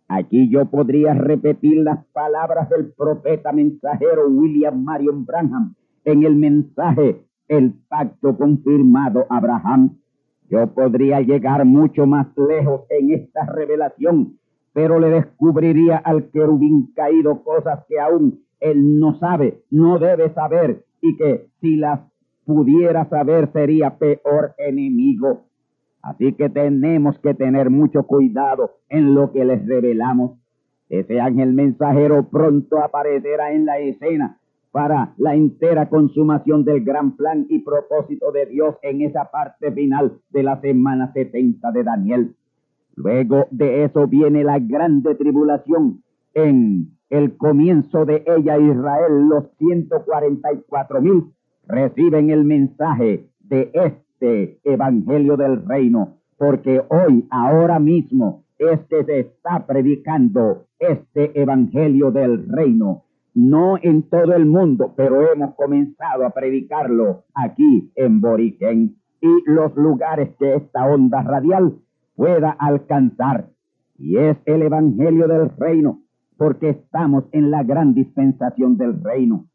Aquí 0.09 0.51
yo 0.51 0.67
podría 0.67 1.15
repetir 1.15 1.79
las 1.79 2.05
palabras 2.13 2.69
del 2.69 2.93
profeta 2.93 3.53
mensajero 3.53 4.29
William 4.29 4.85
Marion 4.85 5.25
Branham 5.25 5.75
en 6.05 6.25
el 6.25 6.37
mensaje 6.37 7.25
el 7.49 7.75
pacto 7.89 8.37
confirmado 8.37 9.27
Abraham. 9.29 9.99
Yo 10.51 10.67
podría 10.75 11.21
llegar 11.21 11.65
mucho 11.65 12.07
más 12.07 12.27
lejos 12.37 12.83
en 12.91 13.13
esta 13.13 13.47
revelación, 13.47 14.39
pero 14.73 14.99
le 15.01 15.11
descubriría 15.11 15.97
al 15.97 16.31
querubín 16.31 16.93
caído 16.95 17.43
cosas 17.43 17.85
que 17.89 17.99
aún 17.99 18.45
él 18.61 18.99
no 18.99 19.19
sabe, 19.19 19.63
no 19.71 19.99
debe 19.99 20.33
saber, 20.33 20.85
y 21.01 21.17
que 21.17 21.49
si 21.61 21.77
las 21.77 22.01
pudiera 22.45 23.09
saber 23.09 23.51
sería 23.53 23.99
peor 23.99 24.55
enemigo. 24.59 25.47
Así 26.05 26.35
que 26.35 26.51
tenemos 26.51 27.19
que 27.21 27.33
tener 27.33 27.71
mucho 27.71 28.03
cuidado 28.03 28.73
en 28.91 29.15
lo 29.15 29.33
que 29.33 29.43
les 29.43 29.67
revelamos. 29.67 30.39
Ese 30.91 31.19
ángel 31.19 31.55
mensajero 31.55 32.29
pronto 32.29 32.79
aparecerá 32.79 33.53
en 33.53 33.65
la 33.65 33.79
escena 33.79 34.39
para 34.71 35.15
la 35.17 35.35
entera 35.35 35.89
consumación 35.89 36.63
del 36.67 36.85
gran 36.85 37.17
plan 37.17 37.47
y 37.49 37.61
propósito 37.61 38.33
de 38.33 38.45
Dios 38.45 38.77
en 38.83 39.01
esa 39.01 39.31
parte 39.31 39.73
final 39.73 40.19
de 40.29 40.43
la 40.43 40.61
semana 40.61 41.11
70 41.15 41.73
de 41.73 41.83
Daniel. 41.83 42.37
Luego 42.97 43.47
de 43.51 43.85
eso 43.85 44.07
viene 44.07 44.45
la 44.45 44.59
grande 44.59 45.15
tribulación. 45.15 46.03
En 46.35 46.99
el 47.09 47.35
comienzo 47.39 48.05
de 48.05 48.25
ella 48.27 48.59
Israel, 48.59 49.27
los 49.27 49.45
144 49.57 51.01
mil 51.01 51.33
reciben 51.67 52.29
el 52.29 52.45
mensaje 52.45 53.31
de 53.41 53.71
este 53.73 54.14
evangelio 54.21 55.37
del 55.37 55.67
reino, 55.67 56.19
porque 56.39 56.83
hoy, 56.89 57.27
ahora 57.31 57.79
mismo, 57.79 58.45
es 58.59 58.81
que 58.89 59.05
se 59.05 59.21
está 59.21 59.67
predicando 59.67 60.67
este 60.79 61.41
evangelio 61.41 62.11
del 62.11 62.49
reino. 62.49 63.05
No 63.35 63.79
en 63.83 64.05
todo 64.09 64.35
el 64.35 64.47
mundo, 64.47 64.95
pero 64.97 65.33
hemos 65.33 65.55
comenzado 65.57 66.25
a 66.25 66.31
predicarlo 66.31 67.25
aquí 67.35 67.91
en 67.97 68.21
Boriquén 68.21 68.97
y 69.21 69.51
los 69.51 69.75
lugares 69.75 70.31
que 70.39 70.55
esta 70.55 70.87
onda 70.87 71.23
radial 71.23 71.75
pueda 72.15 72.51
alcanzar. 72.51 73.49
Y 73.99 74.19
es 74.19 74.37
el 74.45 74.63
evangelio 74.63 75.27
del 75.27 75.51
reino, 75.57 76.03
porque 76.37 76.71
estamos 76.71 77.25
en 77.33 77.51
la 77.51 77.63
gran 77.65 77.95
dispensación 77.95 78.77
del 78.77 79.03
reino. 79.03 79.47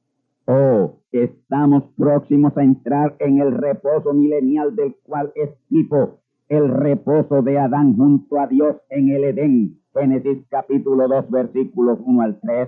Oh, 0.51 0.97
estamos 1.11 1.83
próximos 1.95 2.57
a 2.57 2.63
entrar 2.63 3.15
en 3.19 3.39
el 3.39 3.51
reposo 3.51 4.15
milenial 4.15 4.75
del 4.75 4.95
cual 5.03 5.31
es 5.35 5.51
tipo 5.69 6.21
el 6.47 6.69
reposo 6.69 7.43
de 7.43 7.59
Adán 7.59 7.95
junto 7.95 8.39
a 8.39 8.47
Dios 8.47 8.77
en 8.89 9.09
el 9.09 9.25
Edén. 9.25 9.79
Génesis 9.93 10.39
capítulo 10.49 11.07
2 11.07 11.29
versículos 11.29 11.99
1 12.03 12.21
al 12.23 12.39
3. 12.39 12.67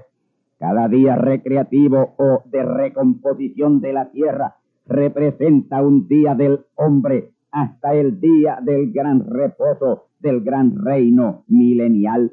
Cada 0.60 0.88
día 0.90 1.16
recreativo 1.16 2.14
o 2.18 2.44
de 2.46 2.62
recomposición 2.62 3.82
de 3.82 3.94
la 3.94 4.12
tierra 4.12 4.58
representa 4.86 5.82
un 5.82 6.08
día 6.08 6.36
del 6.36 6.60
hombre 6.76 7.32
hasta 7.50 7.96
el 7.96 8.22
día 8.22 8.60
del 8.62 8.92
gran 8.92 9.26
reposo 9.26 10.06
del 10.20 10.42
gran 10.42 10.86
reino 10.86 11.46
milenial. 11.48 12.32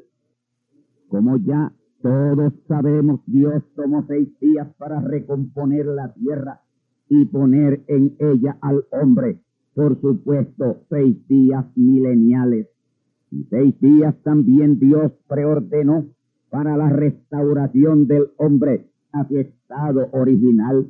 Como 1.07 1.37
ya 1.37 1.71
todos 2.01 2.53
sabemos, 2.67 3.21
Dios 3.25 3.63
tomó 3.75 4.05
seis 4.07 4.29
días 4.39 4.67
para 4.77 4.99
recomponer 5.01 5.85
la 5.85 6.13
tierra 6.13 6.61
y 7.09 7.25
poner 7.25 7.83
en 7.87 8.15
ella 8.19 8.57
al 8.61 8.85
hombre 8.91 9.39
por 9.79 9.97
supuesto, 10.01 10.81
seis 10.89 11.25
días 11.29 11.65
mileniales. 11.77 12.67
Y 13.31 13.45
seis 13.49 13.79
días 13.79 14.13
también 14.23 14.77
Dios 14.77 15.13
preordenó 15.29 16.05
para 16.49 16.75
la 16.75 16.89
restauración 16.89 18.05
del 18.05 18.27
hombre 18.35 18.87
a 19.13 19.25
su 19.25 19.37
estado 19.37 20.09
original. 20.11 20.87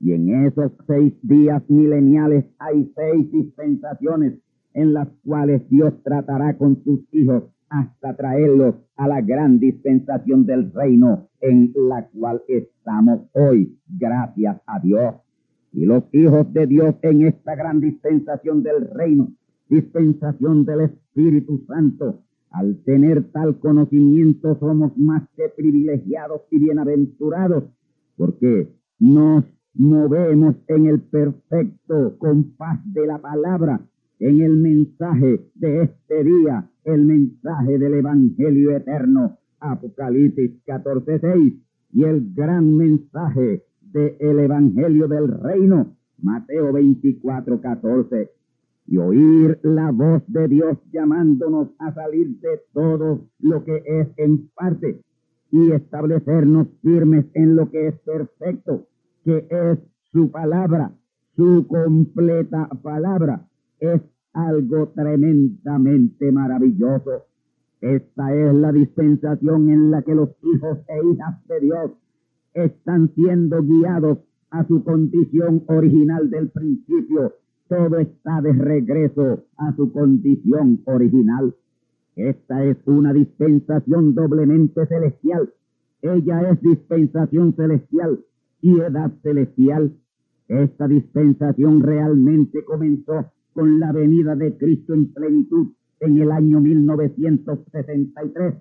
Y 0.00 0.12
en 0.12 0.46
esos 0.46 0.72
seis 0.88 1.14
días 1.22 1.62
mileniales 1.68 2.46
hay 2.58 2.90
seis 2.96 3.30
dispensaciones 3.30 4.40
en 4.74 4.92
las 4.92 5.08
cuales 5.24 5.62
Dios 5.70 5.94
tratará 6.02 6.58
con 6.58 6.82
sus 6.82 7.00
hijos 7.12 7.44
hasta 7.68 8.16
traerlos 8.16 8.76
a 8.96 9.08
la 9.08 9.20
gran 9.20 9.58
dispensación 9.58 10.46
del 10.46 10.72
reino 10.72 11.28
en 11.40 11.72
la 11.74 12.06
cual 12.08 12.42
estamos 12.48 13.28
hoy, 13.32 13.78
gracias 13.88 14.60
a 14.66 14.80
Dios 14.80 15.14
y 15.76 15.84
los 15.84 16.04
hijos 16.12 16.50
de 16.54 16.66
Dios 16.66 16.94
en 17.02 17.26
esta 17.26 17.54
gran 17.54 17.80
dispensación 17.80 18.62
del 18.62 18.88
reino, 18.88 19.32
dispensación 19.68 20.64
del 20.64 20.80
Espíritu 20.80 21.64
Santo. 21.66 22.22
Al 22.50 22.82
tener 22.84 23.30
tal 23.30 23.58
conocimiento 23.58 24.58
somos 24.58 24.96
más 24.96 25.28
que 25.36 25.50
privilegiados 25.50 26.40
y 26.50 26.60
bienaventurados, 26.60 27.64
porque 28.16 28.72
nos 28.98 29.44
movemos 29.74 30.56
en 30.68 30.86
el 30.86 31.02
perfecto 31.02 32.16
compás 32.16 32.80
de 32.94 33.06
la 33.06 33.18
palabra, 33.18 33.78
en 34.18 34.40
el 34.40 34.56
mensaje 34.56 35.42
de 35.56 35.82
este 35.82 36.24
día, 36.24 36.70
el 36.86 37.04
mensaje 37.04 37.78
del 37.78 37.94
Evangelio 37.94 38.74
eterno, 38.74 39.36
Apocalipsis 39.60 40.52
14:6, 40.64 41.54
y 41.92 42.04
el 42.04 42.32
gran 42.34 42.74
mensaje 42.76 43.62
el 43.96 44.38
Evangelio 44.38 45.08
del 45.08 45.28
Reino, 45.28 45.96
Mateo 46.18 46.72
24, 46.72 47.60
14, 47.60 48.30
y 48.86 48.98
oír 48.98 49.58
la 49.62 49.90
voz 49.90 50.22
de 50.28 50.48
Dios 50.48 50.78
llamándonos 50.92 51.70
a 51.78 51.92
salir 51.94 52.38
de 52.40 52.60
todo 52.72 53.26
lo 53.40 53.64
que 53.64 53.82
es 53.84 54.08
en 54.16 54.48
parte 54.54 55.00
y 55.50 55.72
establecernos 55.72 56.68
firmes 56.82 57.26
en 57.34 57.56
lo 57.56 57.70
que 57.70 57.88
es 57.88 57.98
perfecto, 58.00 58.86
que 59.24 59.46
es 59.50 59.78
su 60.12 60.30
palabra, 60.30 60.92
su 61.34 61.66
completa 61.66 62.68
palabra, 62.82 63.48
es 63.80 64.00
algo 64.36 64.88
tremendamente 64.94 66.30
maravilloso. 66.30 67.24
Esta 67.80 68.34
es 68.34 68.54
la 68.54 68.70
dispensación 68.70 69.70
en 69.70 69.90
la 69.90 70.02
que 70.02 70.14
los 70.14 70.30
hijos 70.42 70.78
e 70.88 71.12
hijas 71.12 71.46
de 71.48 71.60
Dios 71.60 71.90
están 72.52 73.10
siendo 73.14 73.62
guiados 73.62 74.18
a 74.50 74.66
su 74.66 74.84
condición 74.84 75.64
original 75.68 76.30
del 76.30 76.50
principio. 76.50 77.32
Todo 77.68 77.98
está 77.98 78.42
de 78.42 78.52
regreso 78.52 79.44
a 79.56 79.74
su 79.74 79.90
condición 79.92 80.82
original. 80.84 81.54
Esta 82.14 82.64
es 82.64 82.76
una 82.86 83.12
dispensación 83.12 84.14
doblemente 84.14 84.86
celestial. 84.86 85.50
Ella 86.02 86.50
es 86.50 86.60
dispensación 86.60 87.54
celestial 87.54 88.20
y 88.60 88.80
edad 88.80 89.12
celestial. 89.22 89.92
Esta 90.48 90.88
dispensación 90.88 91.82
realmente 91.82 92.64
comenzó 92.64 93.32
con 93.56 93.80
la 93.80 93.90
venida 93.90 94.36
de 94.36 94.54
Cristo 94.58 94.92
en 94.92 95.14
plenitud 95.14 95.68
en 96.00 96.18
el 96.18 96.30
año 96.30 96.60
1963, 96.60 98.54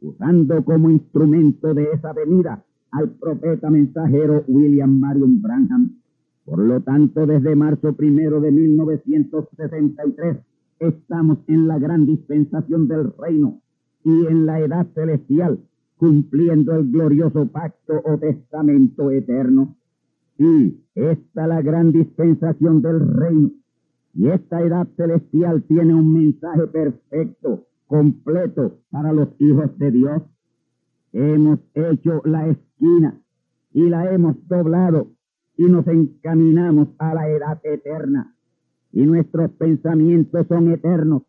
usando 0.00 0.64
como 0.64 0.90
instrumento 0.90 1.72
de 1.72 1.84
esa 1.92 2.12
venida 2.12 2.64
al 2.90 3.10
profeta 3.10 3.70
mensajero 3.70 4.42
William 4.48 4.98
Marion 4.98 5.40
Branham. 5.40 5.92
Por 6.44 6.58
lo 6.58 6.80
tanto, 6.80 7.26
desde 7.26 7.54
marzo 7.54 7.92
primero 7.94 8.40
de 8.40 8.50
1963 8.50 10.38
estamos 10.80 11.38
en 11.46 11.68
la 11.68 11.78
gran 11.78 12.04
dispensación 12.06 12.88
del 12.88 13.12
reino 13.16 13.60
y 14.02 14.26
en 14.26 14.46
la 14.46 14.58
edad 14.58 14.88
celestial, 14.94 15.60
cumpliendo 15.96 16.74
el 16.74 16.90
glorioso 16.90 17.46
pacto 17.46 18.02
o 18.04 18.18
testamento 18.18 19.12
eterno. 19.12 19.76
Y 20.38 20.80
esta 20.96 21.46
la 21.46 21.62
gran 21.62 21.92
dispensación 21.92 22.82
del 22.82 22.98
reino. 23.14 23.50
Y 24.14 24.28
esta 24.28 24.60
edad 24.60 24.88
celestial 24.96 25.62
tiene 25.64 25.94
un 25.94 26.12
mensaje 26.12 26.66
perfecto, 26.66 27.66
completo 27.86 28.78
para 28.90 29.12
los 29.12 29.28
hijos 29.38 29.76
de 29.78 29.90
Dios. 29.90 30.22
Hemos 31.12 31.58
hecho 31.74 32.22
la 32.24 32.56
y 33.72 33.88
la 33.88 34.12
hemos 34.12 34.36
doblado 34.48 35.08
y 35.56 35.64
nos 35.64 35.86
encaminamos 35.86 36.88
a 36.98 37.14
la 37.14 37.28
edad 37.28 37.60
eterna. 37.64 38.34
Y 38.92 39.06
nuestros 39.06 39.50
pensamientos 39.52 40.46
son 40.48 40.72
eternos 40.72 41.22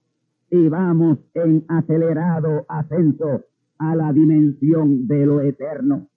y 0.50 0.68
vamos 0.68 1.20
en 1.34 1.64
acelerado 1.68 2.66
ascenso 2.68 3.44
a 3.78 3.96
la 3.96 4.12
dimensión 4.12 5.08
de 5.08 5.26
lo 5.26 5.42
eterno. 5.42 6.08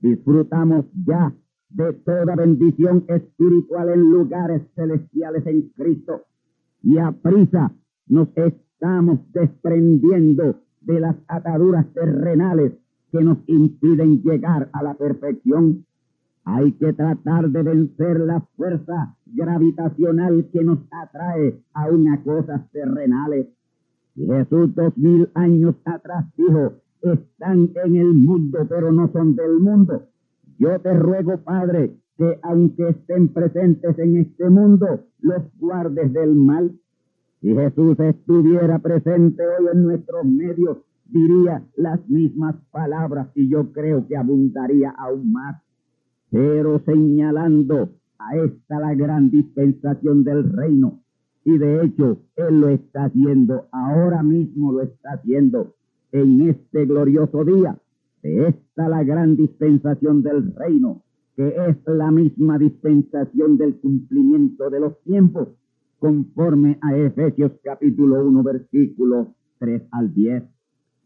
Disfrutamos 0.00 0.86
ya 1.06 1.32
de 1.76 1.92
toda 1.92 2.34
bendición 2.34 3.04
espiritual 3.06 3.90
en 3.90 4.10
lugares 4.10 4.62
celestiales 4.74 5.46
en 5.46 5.68
Cristo 5.76 6.22
y 6.82 6.96
a 6.96 7.12
prisa 7.12 7.70
nos 8.08 8.28
estamos 8.34 9.20
desprendiendo 9.32 10.56
de 10.80 11.00
las 11.00 11.16
ataduras 11.28 11.86
terrenales 11.92 12.72
que 13.12 13.20
nos 13.20 13.38
impiden 13.46 14.22
llegar 14.22 14.70
a 14.72 14.82
la 14.82 14.94
perfección. 14.94 15.84
Hay 16.44 16.72
que 16.72 16.94
tratar 16.94 17.50
de 17.50 17.62
vencer 17.62 18.20
la 18.20 18.40
fuerza 18.56 19.16
gravitacional 19.26 20.48
que 20.52 20.64
nos 20.64 20.78
atrae 20.90 21.60
a 21.74 21.90
unas 21.90 22.20
cosas 22.20 22.70
terrenales. 22.70 23.48
Jesús 24.14 24.74
dos 24.74 24.96
mil 24.96 25.28
años 25.34 25.74
atrás 25.84 26.24
dijo, 26.38 26.72
están 27.02 27.70
en 27.84 27.96
el 27.96 28.14
mundo, 28.14 28.60
pero 28.66 28.92
no 28.92 29.12
son 29.12 29.36
del 29.36 29.58
mundo. 29.58 30.08
Yo 30.58 30.80
te 30.80 30.94
ruego, 30.94 31.38
Padre, 31.38 31.96
que 32.16 32.38
aunque 32.42 32.88
estén 32.88 33.28
presentes 33.28 33.98
en 33.98 34.16
este 34.16 34.48
mundo, 34.48 35.04
los 35.20 35.42
guardes 35.58 36.12
del 36.12 36.34
mal. 36.34 36.72
Si 37.40 37.54
Jesús 37.54 37.98
estuviera 38.00 38.78
presente 38.78 39.42
hoy 39.46 39.66
en 39.72 39.82
nuestros 39.84 40.24
medios, 40.24 40.78
diría 41.04 41.62
las 41.76 42.08
mismas 42.08 42.56
palabras 42.70 43.28
y 43.34 43.48
yo 43.48 43.70
creo 43.72 44.06
que 44.06 44.16
abundaría 44.16 44.90
aún 44.90 45.32
más, 45.32 45.62
pero 46.30 46.80
señalando 46.80 47.90
a 48.18 48.36
esta 48.36 48.80
la 48.80 48.94
gran 48.94 49.30
dispensación 49.30 50.24
del 50.24 50.50
reino. 50.52 51.02
Y 51.44 51.58
de 51.58 51.84
hecho, 51.84 52.18
Él 52.36 52.60
lo 52.60 52.68
está 52.68 53.04
haciendo, 53.04 53.68
ahora 53.70 54.22
mismo 54.22 54.72
lo 54.72 54.82
está 54.82 55.12
haciendo 55.12 55.74
en 56.12 56.48
este 56.48 56.86
glorioso 56.86 57.44
día. 57.44 57.78
Esta 58.26 58.88
la 58.88 59.04
gran 59.04 59.36
dispensación 59.36 60.22
del 60.22 60.52
reino. 60.54 61.02
que 61.36 61.48
es 61.48 61.76
la 61.86 62.10
misma 62.10 62.58
dispensación 62.58 63.58
del 63.58 63.78
cumplimiento 63.78 64.70
de 64.70 64.80
los 64.80 64.98
tiempos, 65.02 65.48
conforme 65.98 66.78
a 66.80 66.96
Efesios 66.96 67.52
capítulo 67.62 68.26
1, 68.26 68.42
versículos 68.42 69.28
3 69.58 69.82
al 69.90 70.14
10. 70.14 70.44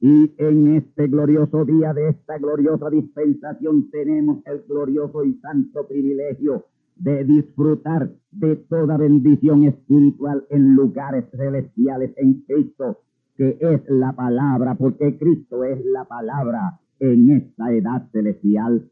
Y 0.01 0.33
en 0.39 0.77
este 0.77 1.09
glorioso 1.09 1.65
día 1.65 1.93
de 1.93 2.11
esta 2.11 2.39
gloriosa 2.39 2.91
dispensación 2.91 3.91
tenemos 3.91 4.39
el 4.47 4.63
glorioso 4.69 5.25
y 5.25 5.35
santo 5.41 5.89
privilegio 5.89 6.67
de 6.95 7.25
disfrutar 7.25 8.13
de 8.31 8.55
toda 8.55 8.99
bendición 8.99 9.65
espiritual 9.65 10.45
en 10.51 10.77
lugares 10.77 11.25
celestiales 11.33 12.13
en 12.17 12.43
Cristo, 12.43 13.01
que 13.37 13.59
es 13.61 13.81
la 13.89 14.13
palabra, 14.13 14.77
porque 14.77 15.19
Cristo 15.19 15.65
es 15.65 15.85
la 15.87 16.05
palabra 16.05 16.79
en 17.01 17.31
esta 17.31 17.73
edad 17.73 18.09
celestial. 18.13 18.89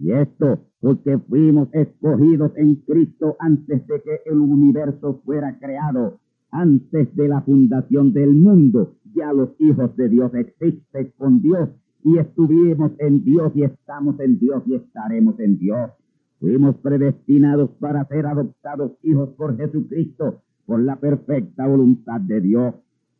Y 0.00 0.12
esto 0.12 0.60
porque 0.80 1.18
fuimos 1.18 1.68
escogidos 1.72 2.52
en 2.56 2.76
Cristo 2.76 3.36
antes 3.40 3.86
de 3.86 4.00
que 4.00 4.20
el 4.26 4.38
universo 4.38 5.20
fuera 5.24 5.58
creado, 5.58 6.20
antes 6.50 7.14
de 7.16 7.28
la 7.28 7.42
fundación 7.42 8.12
del 8.12 8.34
mundo. 8.34 8.94
Ya 9.14 9.32
los 9.32 9.50
hijos 9.58 9.96
de 9.96 10.08
Dios 10.08 10.32
existen 10.34 11.12
con 11.18 11.42
Dios 11.42 11.68
y 12.04 12.18
estuvimos 12.18 12.92
en 12.98 13.24
Dios 13.24 13.52
y 13.56 13.64
estamos 13.64 14.18
en 14.20 14.38
Dios 14.38 14.62
y 14.66 14.76
estaremos 14.76 15.38
en 15.40 15.58
Dios. 15.58 15.90
Fuimos 16.38 16.76
predestinados 16.76 17.70
para 17.80 18.04
ser 18.06 18.26
adoptados 18.26 18.92
hijos 19.02 19.30
por 19.30 19.56
Jesucristo, 19.56 20.42
por 20.64 20.80
la 20.80 20.96
perfecta 20.96 21.66
voluntad 21.66 22.20
de 22.20 22.40
Dios. 22.40 22.74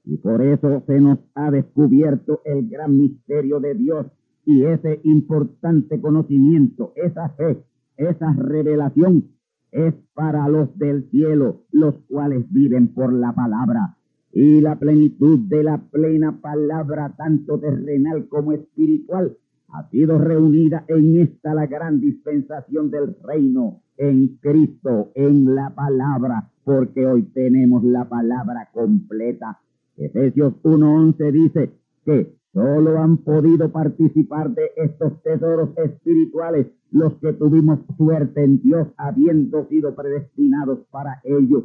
Y 0.05 0.17
por 0.19 0.41
eso 0.41 0.85
se 0.87 1.01
nos 1.01 1.19
ha 1.35 1.51
descubierto 1.51 2.41
el 2.45 2.69
gran 2.69 2.97
misterio 2.97 3.59
de 3.59 3.75
Dios 3.75 4.07
y 4.49 4.65
ese 4.65 4.99
importante 5.05 6.01
conocimiento, 6.01 6.95
esa 6.97 7.29
fe, 7.29 7.63
esa 7.99 8.33
revelación 8.33 9.27
es 9.71 9.93
para 10.15 10.49
los 10.49 10.75
del 10.79 11.11
cielo, 11.11 11.65
los 11.71 11.97
cuales 12.09 12.51
viven 12.51 12.89
por 12.95 13.13
la 13.13 13.35
palabra. 13.35 13.99
Y 14.33 14.63
la 14.63 14.77
plenitud 14.77 15.39
de 15.51 15.65
la 15.65 15.77
plena 15.77 16.41
palabra, 16.41 17.15
tanto 17.15 17.61
terrenal 17.61 18.27
como 18.29 18.53
espiritual, 18.53 19.37
ha 19.69 19.87
sido 19.91 20.17
reunida 20.17 20.87
en 20.89 21.21
esta 21.21 21.53
la 21.53 21.67
gran 21.67 22.01
dispensación 22.01 22.91
del 22.91 23.17
reino, 23.23 23.83
en 23.99 24.39
Cristo, 24.41 25.13
en 25.15 25.55
la 25.55 25.75
palabra, 25.75 26.49
porque 26.65 27.05
hoy 27.05 27.25
tenemos 27.35 27.85
la 27.85 28.09
palabra 28.09 28.71
completa. 28.73 29.61
Efesios 29.99 30.55
1.11 30.63 31.33
dice 31.33 31.71
que 32.07 32.38
solo 32.53 32.99
han 32.99 33.19
podido 33.19 33.71
participar 33.71 34.51
de 34.55 34.71
estos 34.77 35.23
tesoros 35.23 35.71
espirituales 35.77 36.67
los 36.91 37.15
que 37.15 37.33
tuvimos 37.35 37.81
suerte 37.97 38.43
en 38.43 38.63
Dios, 38.63 38.89
habiendo 38.97 39.67
sido 39.69 39.95
predestinados 39.95 40.81
para 40.91 41.21
ellos. 41.25 41.65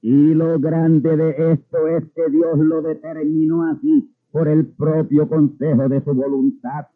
Y 0.00 0.34
lo 0.34 0.58
grande 0.58 1.16
de 1.16 1.52
esto 1.52 1.86
es 1.88 2.04
que 2.14 2.30
Dios 2.30 2.58
lo 2.58 2.82
determinó 2.82 3.64
así 3.64 4.10
por 4.30 4.48
el 4.48 4.66
propio 4.66 5.28
consejo 5.28 5.88
de 5.88 6.02
su 6.02 6.14
voluntad 6.14 6.86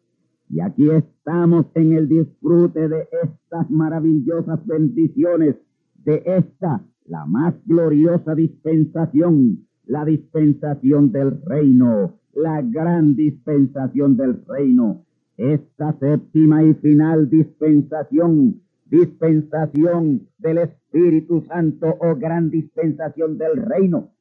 y 0.51 0.59
aquí 0.59 0.89
estamos 0.89 1.65
en 1.75 1.93
el 1.93 2.09
disfrute 2.09 2.89
de 2.89 3.07
estas 3.23 3.69
maravillosas 3.69 4.65
bendiciones, 4.67 5.55
de 6.03 6.21
esta, 6.25 6.83
la 7.05 7.25
más 7.25 7.53
gloriosa 7.65 8.35
dispensación, 8.35 9.65
la 9.85 10.03
dispensación 10.03 11.13
del 11.13 11.41
reino, 11.45 12.19
la 12.33 12.61
gran 12.61 13.15
dispensación 13.15 14.17
del 14.17 14.45
reino, 14.45 15.05
esta 15.37 15.93
séptima 15.99 16.63
y 16.63 16.73
final 16.75 17.29
dispensación, 17.29 18.61
dispensación 18.85 20.27
del 20.37 20.59
Espíritu 20.59 21.43
Santo 21.47 21.97
o 21.99 22.15
gran 22.15 22.49
dispensación 22.49 23.37
del 23.37 23.57
reino, 23.57 24.11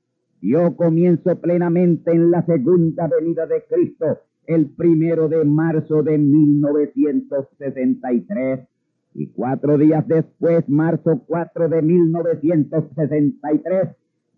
dio 0.41 0.75
comienzo 0.77 1.41
plenamente 1.41 2.11
en 2.13 2.31
la 2.31 2.45
segunda 2.47 3.09
venida 3.09 3.47
de 3.47 3.65
Cristo 3.69 4.19
el 4.47 4.71
primero 4.71 5.29
de 5.29 5.45
marzo 5.45 6.03
de 6.03 6.17
1963 6.19 8.61
y 9.15 9.29
cuatro 9.29 9.79
días 9.79 10.07
después, 10.09 10.69
marzo 10.69 11.23
4 11.27 11.69
de 11.69 11.83
1963, 11.83 13.89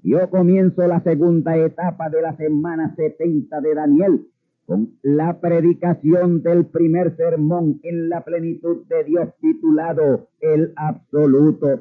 dio 0.02 0.28
comienzo 0.30 0.86
la 0.86 1.02
segunda 1.02 1.56
etapa 1.56 2.10
de 2.10 2.22
la 2.22 2.36
semana 2.36 2.94
70 2.96 3.60
de 3.60 3.74
Daniel 3.74 4.26
con 4.66 4.90
la 5.02 5.40
predicación 5.40 6.42
del 6.42 6.66
primer 6.66 7.16
sermón 7.16 7.80
en 7.82 8.08
la 8.08 8.22
plenitud 8.22 8.86
de 8.86 9.04
Dios 9.04 9.28
titulado 9.40 10.28
El 10.40 10.72
Absoluto. 10.76 11.80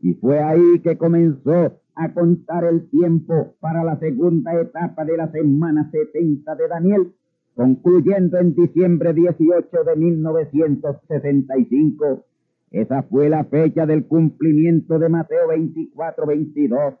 Y 0.00 0.14
fue 0.14 0.40
ahí 0.40 0.80
que 0.82 0.96
comenzó 0.96 1.78
a 1.94 2.14
contar 2.14 2.64
el 2.64 2.88
tiempo 2.88 3.54
para 3.60 3.84
la 3.84 3.98
segunda 3.98 4.58
etapa 4.60 5.04
de 5.04 5.16
la 5.16 5.30
semana 5.30 5.90
70 5.90 6.54
de 6.56 6.68
Daniel 6.68 7.12
concluyendo 7.54 8.38
en 8.38 8.54
diciembre 8.54 9.12
18 9.12 9.84
de 9.84 9.96
1965. 9.96 12.24
Esa 12.70 13.02
fue 13.02 13.28
la 13.28 13.44
fecha 13.44 13.84
del 13.84 14.06
cumplimiento 14.06 14.98
de 14.98 15.10
Mateo 15.10 15.48
24-22, 15.48 16.96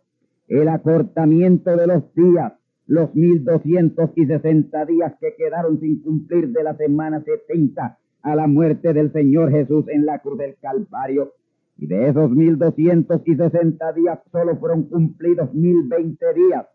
el 0.60 0.68
acortamiento 0.68 1.76
de 1.76 1.86
los 1.86 2.14
días, 2.14 2.52
los 2.86 3.14
1260 3.14 4.84
días 4.86 5.14
que 5.20 5.34
quedaron 5.36 5.80
sin 5.80 6.02
cumplir 6.02 6.48
de 6.50 6.62
la 6.62 6.76
semana 6.76 7.22
70 7.22 7.98
a 8.22 8.36
la 8.36 8.46
muerte 8.46 8.92
del 8.92 9.12
Señor 9.12 9.50
Jesús 9.50 9.86
en 9.88 10.06
la 10.06 10.18
cruz 10.18 10.38
del 10.38 10.56
Calvario. 10.60 11.32
Y 11.78 11.86
de 11.86 12.08
esos 12.08 12.30
1260 12.30 13.92
días 13.92 14.18
solo 14.30 14.56
fueron 14.58 14.84
cumplidos 14.84 15.52
1020 15.54 16.34
días 16.34 16.66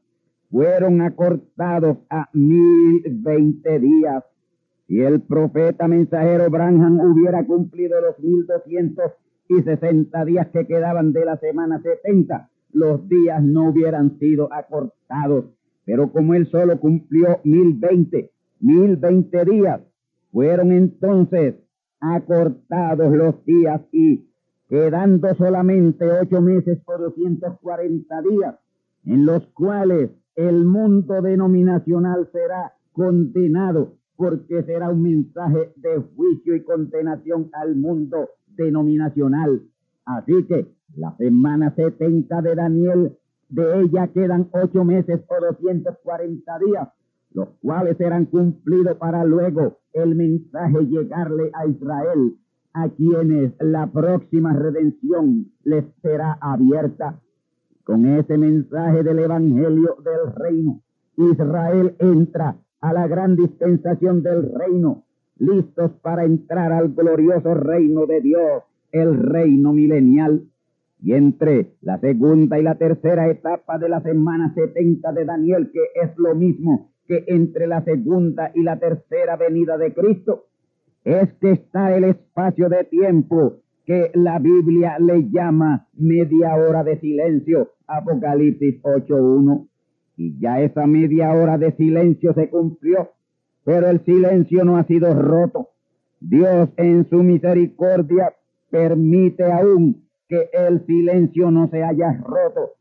fueron 0.51 1.01
acortados 1.01 1.97
a 2.09 2.29
mil 2.33 3.01
veinte 3.21 3.79
días. 3.79 4.23
Si 4.87 5.01
el 5.01 5.21
profeta 5.21 5.87
mensajero 5.87 6.49
Branham 6.49 6.99
hubiera 7.01 7.45
cumplido 7.45 7.99
los 7.99 8.17
mil 8.19 8.45
doscientos 8.45 9.11
y 9.49 9.61
sesenta 9.63 10.23
días 10.23 10.47
que 10.47 10.65
quedaban 10.65 11.11
de 11.11 11.25
la 11.25 11.37
semana 11.37 11.81
setenta, 11.81 12.49
los 12.71 13.07
días 13.07 13.43
no 13.43 13.69
hubieran 13.69 14.17
sido 14.19 14.51
acortados. 14.53 15.45
Pero 15.85 16.11
como 16.11 16.33
él 16.33 16.47
solo 16.47 16.79
cumplió 16.79 17.39
mil 17.43 17.73
veinte, 17.73 18.31
mil 18.59 18.97
veinte 18.97 19.45
días, 19.45 19.81
fueron 20.31 20.71
entonces 20.71 21.55
acortados 21.99 23.11
los 23.15 23.43
días 23.45 23.81
y 23.91 24.27
quedando 24.69 25.33
solamente 25.35 26.05
ocho 26.05 26.41
meses 26.41 26.79
por 26.85 26.99
doscientos 26.99 27.57
cuarenta 27.61 28.21
días, 28.21 28.55
en 29.05 29.25
los 29.25 29.47
cuales 29.47 30.11
el 30.35 30.65
mundo 30.65 31.21
denominacional 31.21 32.29
será 32.31 32.73
condenado 32.91 33.93
porque 34.17 34.63
será 34.63 34.89
un 34.89 35.03
mensaje 35.03 35.71
de 35.77 36.01
juicio 36.15 36.55
y 36.55 36.63
condenación 36.63 37.49
al 37.53 37.75
mundo 37.75 38.29
denominacional. 38.47 39.61
Así 40.05 40.43
que 40.47 40.67
la 40.97 41.15
semana 41.17 41.73
70 41.75 42.41
de 42.41 42.55
Daniel, 42.55 43.17
de 43.49 43.81
ella 43.81 44.07
quedan 44.09 44.49
ocho 44.51 44.83
meses 44.83 45.21
o 45.27 45.45
240 45.45 46.59
días, 46.59 46.89
los 47.31 47.49
cuales 47.61 47.97
serán 47.97 48.25
cumplidos 48.25 48.97
para 48.97 49.23
luego 49.23 49.77
el 49.93 50.15
mensaje 50.15 50.85
llegarle 50.87 51.51
a 51.53 51.65
Israel, 51.65 52.35
a 52.73 52.89
quienes 52.89 53.53
la 53.59 53.87
próxima 53.87 54.53
redención 54.53 55.47
les 55.63 55.85
será 56.01 56.37
abierta 56.41 57.19
con 57.87 58.05
ese 58.05 58.37
mensaje 58.37 59.01
del 59.01 59.19
Evangelio 59.19 59.95
del 60.03 60.35
reino, 60.35 60.81
Israel 61.15 61.95
entra 61.99 62.57
a 62.81 62.91
la 62.91 63.07
gran 63.07 63.37
dispensación 63.37 64.21
del 64.21 64.53
reino, 64.53 65.05
listos 65.37 65.91
para 66.01 66.25
entrar 66.25 66.73
al 66.73 66.89
glorioso 66.89 67.53
reino 67.53 68.05
de 68.05 68.19
Dios, 68.19 68.63
el 68.91 69.17
reino 69.17 69.71
milenial. 69.71 70.43
Y 71.01 71.13
entre 71.13 71.73
la 71.81 71.99
segunda 71.99 72.59
y 72.59 72.63
la 72.63 72.75
tercera 72.75 73.29
etapa 73.29 73.77
de 73.77 73.89
la 73.89 74.01
semana 74.01 74.53
70 74.53 75.11
de 75.13 75.25
Daniel, 75.25 75.71
que 75.71 75.81
es 76.01 76.17
lo 76.17 76.33
mismo 76.35 76.91
que 77.07 77.23
entre 77.27 77.67
la 77.67 77.83
segunda 77.83 78.51
y 78.53 78.63
la 78.63 78.77
tercera 78.79 79.37
venida 79.37 79.77
de 79.77 79.93
Cristo, 79.93 80.45
es 81.03 81.31
que 81.35 81.51
está 81.51 81.95
el 81.95 82.03
espacio 82.03 82.67
de 82.67 82.83
tiempo 82.83 83.61
que 83.85 84.11
la 84.13 84.39
Biblia 84.39 84.97
le 84.99 85.29
llama 85.29 85.87
media 85.93 86.55
hora 86.55 86.83
de 86.83 86.99
silencio, 86.99 87.71
Apocalipsis 87.87 88.81
8.1. 88.81 89.67
Y 90.17 90.37
ya 90.39 90.61
esa 90.61 90.85
media 90.85 91.31
hora 91.31 91.57
de 91.57 91.71
silencio 91.71 92.33
se 92.33 92.49
cumplió, 92.49 93.11
pero 93.63 93.87
el 93.87 94.03
silencio 94.03 94.65
no 94.65 94.77
ha 94.77 94.83
sido 94.83 95.13
roto. 95.13 95.69
Dios 96.19 96.69
en 96.75 97.07
su 97.09 97.23
misericordia 97.23 98.33
permite 98.69 99.49
aún 99.49 100.06
que 100.27 100.49
el 100.53 100.85
silencio 100.85 101.51
no 101.51 101.69
se 101.69 101.83
haya 101.83 102.13
roto 102.23 102.73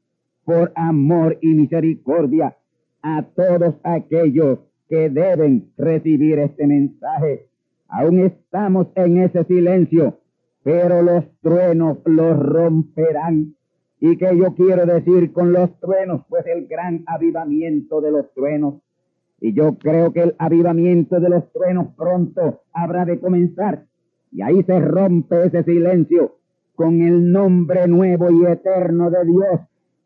por 0.45 0.73
amor 0.75 1.39
y 1.41 1.55
misericordia 1.55 2.57
a 3.03 3.23
todos 3.23 3.75
aquellos 3.83 4.61
que 4.89 5.11
deben 5.11 5.73
recibir 5.77 6.39
este 6.39 6.67
mensaje. 6.67 7.47
Aún 7.89 8.21
estamos 8.21 8.89
en 8.95 9.23
ese 9.23 9.45
silencio 9.45 10.19
pero 10.67 11.01
los 11.01 11.25
truenos 11.43 11.99
los 12.07 12.37
romperán. 12.41 13.55
¿Y 14.01 14.17
qué 14.17 14.37
yo 14.37 14.53
quiero 14.57 14.85
decir 14.85 15.33
con 15.33 15.53
los 15.53 15.79
truenos? 15.79 16.23
Pues 16.29 16.45
el 16.49 16.67
gran 16.67 17.05
avivamiento 17.07 18.01
de 18.01 18.11
los 18.11 18.35
truenos. 18.35 18.83
Y 19.41 19.53
yo 19.53 19.79
creo 19.79 20.13
que 20.13 20.23
el 20.23 20.35
avivamiento 20.41 21.21
de 21.21 21.29
los 21.29 21.53
truenos 21.53 21.95
pronto 21.97 22.63
habrá 22.73 23.05
de 23.05 23.21
comenzar. 23.21 23.85
Y 24.33 24.43
ahí 24.43 24.61
se 24.65 24.81
rompe 24.81 25.47
ese 25.47 25.63
silencio 25.63 26.35
con 26.77 27.01
el 27.01 27.33
nombre 27.33 27.89
nuevo 27.89 28.31
y 28.31 28.45
eterno 28.45 29.11
de 29.11 29.25
Dios 29.25 29.61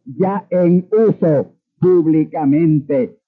ya 0.06 0.46
en 0.50 0.88
uso 0.90 1.52
públicamente. 1.80 3.18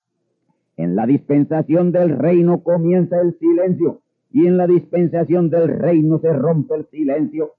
En 0.77 0.97
la 0.97 1.07
dispensación 1.07 1.93
del 1.93 2.17
reino 2.19 2.63
comienza 2.63 3.21
el 3.21 3.39
silencio 3.39 4.01
y 4.31 4.47
en 4.47 4.57
la 4.57 4.67
dispensación 4.67 5.51
del 5.51 5.69
reino 5.69 6.19
se 6.21 6.33
rompe 6.33 6.75
el 6.77 6.87
silencio. 6.87 7.53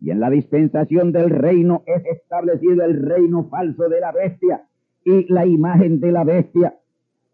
Y 0.00 0.10
en 0.10 0.20
la 0.20 0.30
dispensación 0.30 1.12
del 1.12 1.30
reino 1.30 1.82
es 1.86 2.04
establecido 2.06 2.84
el 2.84 3.02
reino 3.02 3.48
falso 3.48 3.88
de 3.88 4.00
la 4.00 4.12
bestia 4.12 4.66
y 5.04 5.30
la 5.32 5.46
imagen 5.46 6.00
de 6.00 6.12
la 6.12 6.24
bestia, 6.24 6.76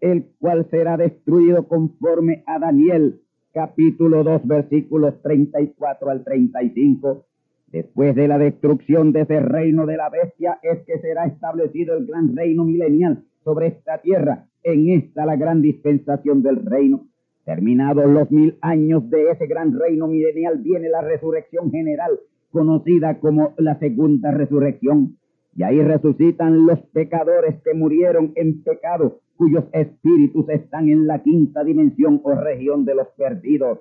el 0.00 0.26
cual 0.38 0.66
será 0.70 0.96
destruido 0.96 1.66
conforme 1.68 2.42
a 2.46 2.58
Daniel 2.58 3.20
capítulo 3.52 4.24
2 4.24 4.46
versículos 4.46 5.20
34 5.22 6.10
al 6.10 6.24
35. 6.24 7.26
Después 7.72 8.14
de 8.14 8.28
la 8.28 8.36
destrucción 8.36 9.12
de 9.12 9.22
ese 9.22 9.40
reino 9.40 9.86
de 9.86 9.96
la 9.96 10.10
bestia 10.10 10.58
es 10.62 10.84
que 10.84 10.98
será 11.00 11.24
establecido 11.24 11.96
el 11.96 12.04
gran 12.06 12.36
reino 12.36 12.64
milenial 12.64 13.24
sobre 13.44 13.68
esta 13.68 13.96
tierra. 14.02 14.46
En 14.62 14.90
esta 14.90 15.24
la 15.24 15.36
gran 15.36 15.62
dispensación 15.62 16.42
del 16.42 16.66
reino. 16.66 17.06
Terminados 17.46 18.06
los 18.06 18.30
mil 18.30 18.58
años 18.60 19.08
de 19.08 19.30
ese 19.30 19.46
gran 19.46 19.78
reino 19.78 20.06
milenial 20.06 20.58
viene 20.58 20.90
la 20.90 21.00
resurrección 21.00 21.70
general, 21.70 22.20
conocida 22.50 23.18
como 23.18 23.54
la 23.56 23.78
segunda 23.78 24.30
resurrección. 24.32 25.16
Y 25.56 25.62
ahí 25.62 25.80
resucitan 25.80 26.66
los 26.66 26.78
pecadores 26.92 27.56
que 27.62 27.72
murieron 27.72 28.32
en 28.36 28.62
pecado, 28.62 29.20
cuyos 29.36 29.64
espíritus 29.72 30.46
están 30.50 30.90
en 30.90 31.06
la 31.06 31.22
quinta 31.22 31.64
dimensión 31.64 32.20
o 32.22 32.34
región 32.34 32.84
de 32.84 32.96
los 32.96 33.08
perdidos. 33.16 33.78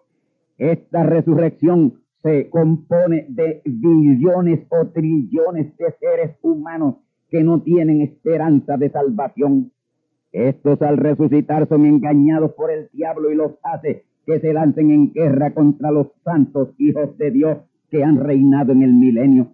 Esta 0.57 1.03
resurrección 1.03 2.00
se 2.23 2.49
compone 2.49 3.25
de 3.29 3.61
billones 3.65 4.67
o 4.69 4.87
trillones 4.87 5.75
de 5.77 5.91
seres 5.99 6.37
humanos 6.41 6.95
que 7.29 7.43
no 7.43 7.61
tienen 7.61 8.01
esperanza 8.01 8.77
de 8.77 8.89
salvación. 8.89 9.71
Estos 10.31 10.81
al 10.81 10.97
resucitar 10.97 11.67
son 11.67 11.85
engañados 11.85 12.53
por 12.53 12.71
el 12.71 12.89
diablo 12.93 13.31
y 13.31 13.35
los 13.35 13.53
hace 13.63 14.05
que 14.25 14.39
se 14.39 14.53
lancen 14.53 14.91
en 14.91 15.11
guerra 15.11 15.53
contra 15.53 15.91
los 15.91 16.07
santos 16.23 16.69
hijos 16.77 17.17
de 17.17 17.31
Dios 17.31 17.57
que 17.89 18.03
han 18.03 18.17
reinado 18.17 18.71
en 18.71 18.83
el 18.83 18.93
milenio. 18.93 19.47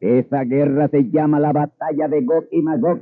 Esa 0.00 0.44
guerra 0.44 0.88
se 0.88 1.10
llama 1.10 1.40
la 1.40 1.52
batalla 1.52 2.08
de 2.08 2.22
Gog 2.22 2.44
y 2.50 2.60
Magog 2.62 3.00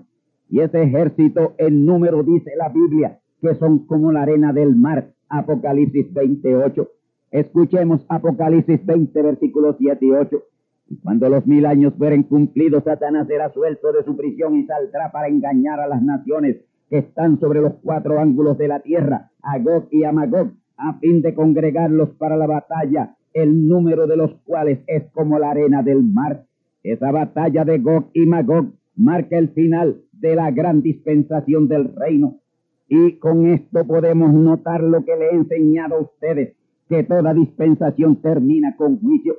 y 0.48 0.60
ese 0.60 0.82
ejército 0.82 1.54
en 1.58 1.84
número 1.84 2.22
dice 2.22 2.52
la 2.56 2.68
Biblia 2.68 3.18
que 3.40 3.54
son 3.56 3.86
como 3.86 4.12
la 4.12 4.22
arena 4.22 4.52
del 4.52 4.76
mar, 4.76 5.12
Apocalipsis 5.28 6.12
28. 6.12 6.88
Escuchemos 7.32 8.04
Apocalipsis 8.10 8.84
20, 8.84 9.22
versículos 9.22 9.76
7 9.78 10.04
y 10.04 10.10
8. 10.10 10.42
Y 10.90 10.96
cuando 10.98 11.30
los 11.30 11.46
mil 11.46 11.64
años 11.64 11.94
fueren 11.96 12.24
cumplidos, 12.24 12.84
Satanás 12.84 13.26
será 13.26 13.50
suelto 13.54 13.90
de 13.90 14.04
su 14.04 14.14
prisión 14.14 14.54
y 14.56 14.66
saldrá 14.66 15.10
para 15.10 15.28
engañar 15.28 15.80
a 15.80 15.88
las 15.88 16.02
naciones 16.02 16.58
que 16.90 16.98
están 16.98 17.40
sobre 17.40 17.62
los 17.62 17.72
cuatro 17.82 18.20
ángulos 18.20 18.58
de 18.58 18.68
la 18.68 18.80
tierra, 18.80 19.30
a 19.40 19.58
Gog 19.60 19.88
y 19.90 20.04
a 20.04 20.12
Magog, 20.12 20.50
a 20.76 20.98
fin 20.98 21.22
de 21.22 21.34
congregarlos 21.34 22.10
para 22.18 22.36
la 22.36 22.46
batalla, 22.46 23.16
el 23.32 23.66
número 23.66 24.06
de 24.06 24.18
los 24.18 24.34
cuales 24.44 24.80
es 24.86 25.04
como 25.12 25.38
la 25.38 25.52
arena 25.52 25.82
del 25.82 26.02
mar. 26.02 26.44
Esa 26.82 27.12
batalla 27.12 27.64
de 27.64 27.78
Gog 27.78 28.10
y 28.12 28.26
Magog 28.26 28.74
marca 28.94 29.38
el 29.38 29.48
final 29.54 30.02
de 30.12 30.36
la 30.36 30.50
gran 30.50 30.82
dispensación 30.82 31.66
del 31.66 31.94
reino. 31.96 32.40
Y 32.88 33.12
con 33.12 33.46
esto 33.46 33.86
podemos 33.86 34.34
notar 34.34 34.82
lo 34.82 35.02
que 35.02 35.16
le 35.16 35.30
he 35.30 35.34
enseñado 35.34 35.94
a 35.94 36.00
ustedes 36.00 36.56
que 36.88 37.04
toda 37.04 37.34
dispensación 37.34 38.16
termina 38.16 38.76
con 38.76 39.00
juicio. 39.00 39.36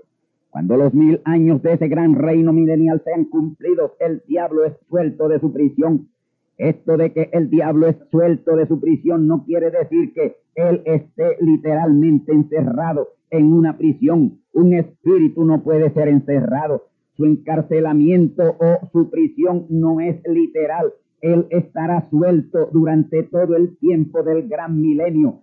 Cuando 0.50 0.78
los 0.78 0.94
mil 0.94 1.20
años 1.26 1.62
de 1.64 1.74
ese 1.74 1.88
gran 1.88 2.16
reino 2.16 2.54
milenial 2.54 3.02
sean 3.04 3.26
cumplidos, 3.26 3.92
el 4.00 4.22
diablo 4.28 4.66
es 4.66 4.74
suelto 4.88 5.28
de 5.28 5.40
su 5.40 5.52
prisión. 5.52 6.10
Esto 6.58 6.98
de 6.98 7.12
que 7.12 7.30
el 7.34 7.50
diablo 7.50 7.88
es 7.88 7.96
suelto 8.12 8.56
de 8.56 8.68
su 8.68 8.80
prisión 8.80 9.28
no 9.28 9.44
quiere 9.46 9.72
decir 9.72 10.14
que 10.14 10.36
él 10.54 10.84
esté 10.86 11.38
literalmente 11.42 12.32
encerrado 12.32 13.10
en 13.32 13.52
una 13.52 13.78
prisión. 13.78 14.40
Un 14.54 14.74
espíritu 14.74 15.44
no 15.44 15.64
puede 15.64 15.92
ser 15.92 16.08
encerrado. 16.08 16.84
Su 17.18 17.26
encarcelamiento 17.26 18.56
o 18.60 18.90
su 18.92 19.10
prisión 19.10 19.66
no 19.70 20.00
es 20.00 20.22
literal. 20.28 20.94
Él 21.22 21.48
estará 21.50 22.08
suelto 22.10 22.70
durante 22.72 23.24
todo 23.24 23.56
el 23.56 23.78
tiempo 23.78 24.22
del 24.22 24.48
gran 24.48 24.80
milenio 24.80 25.43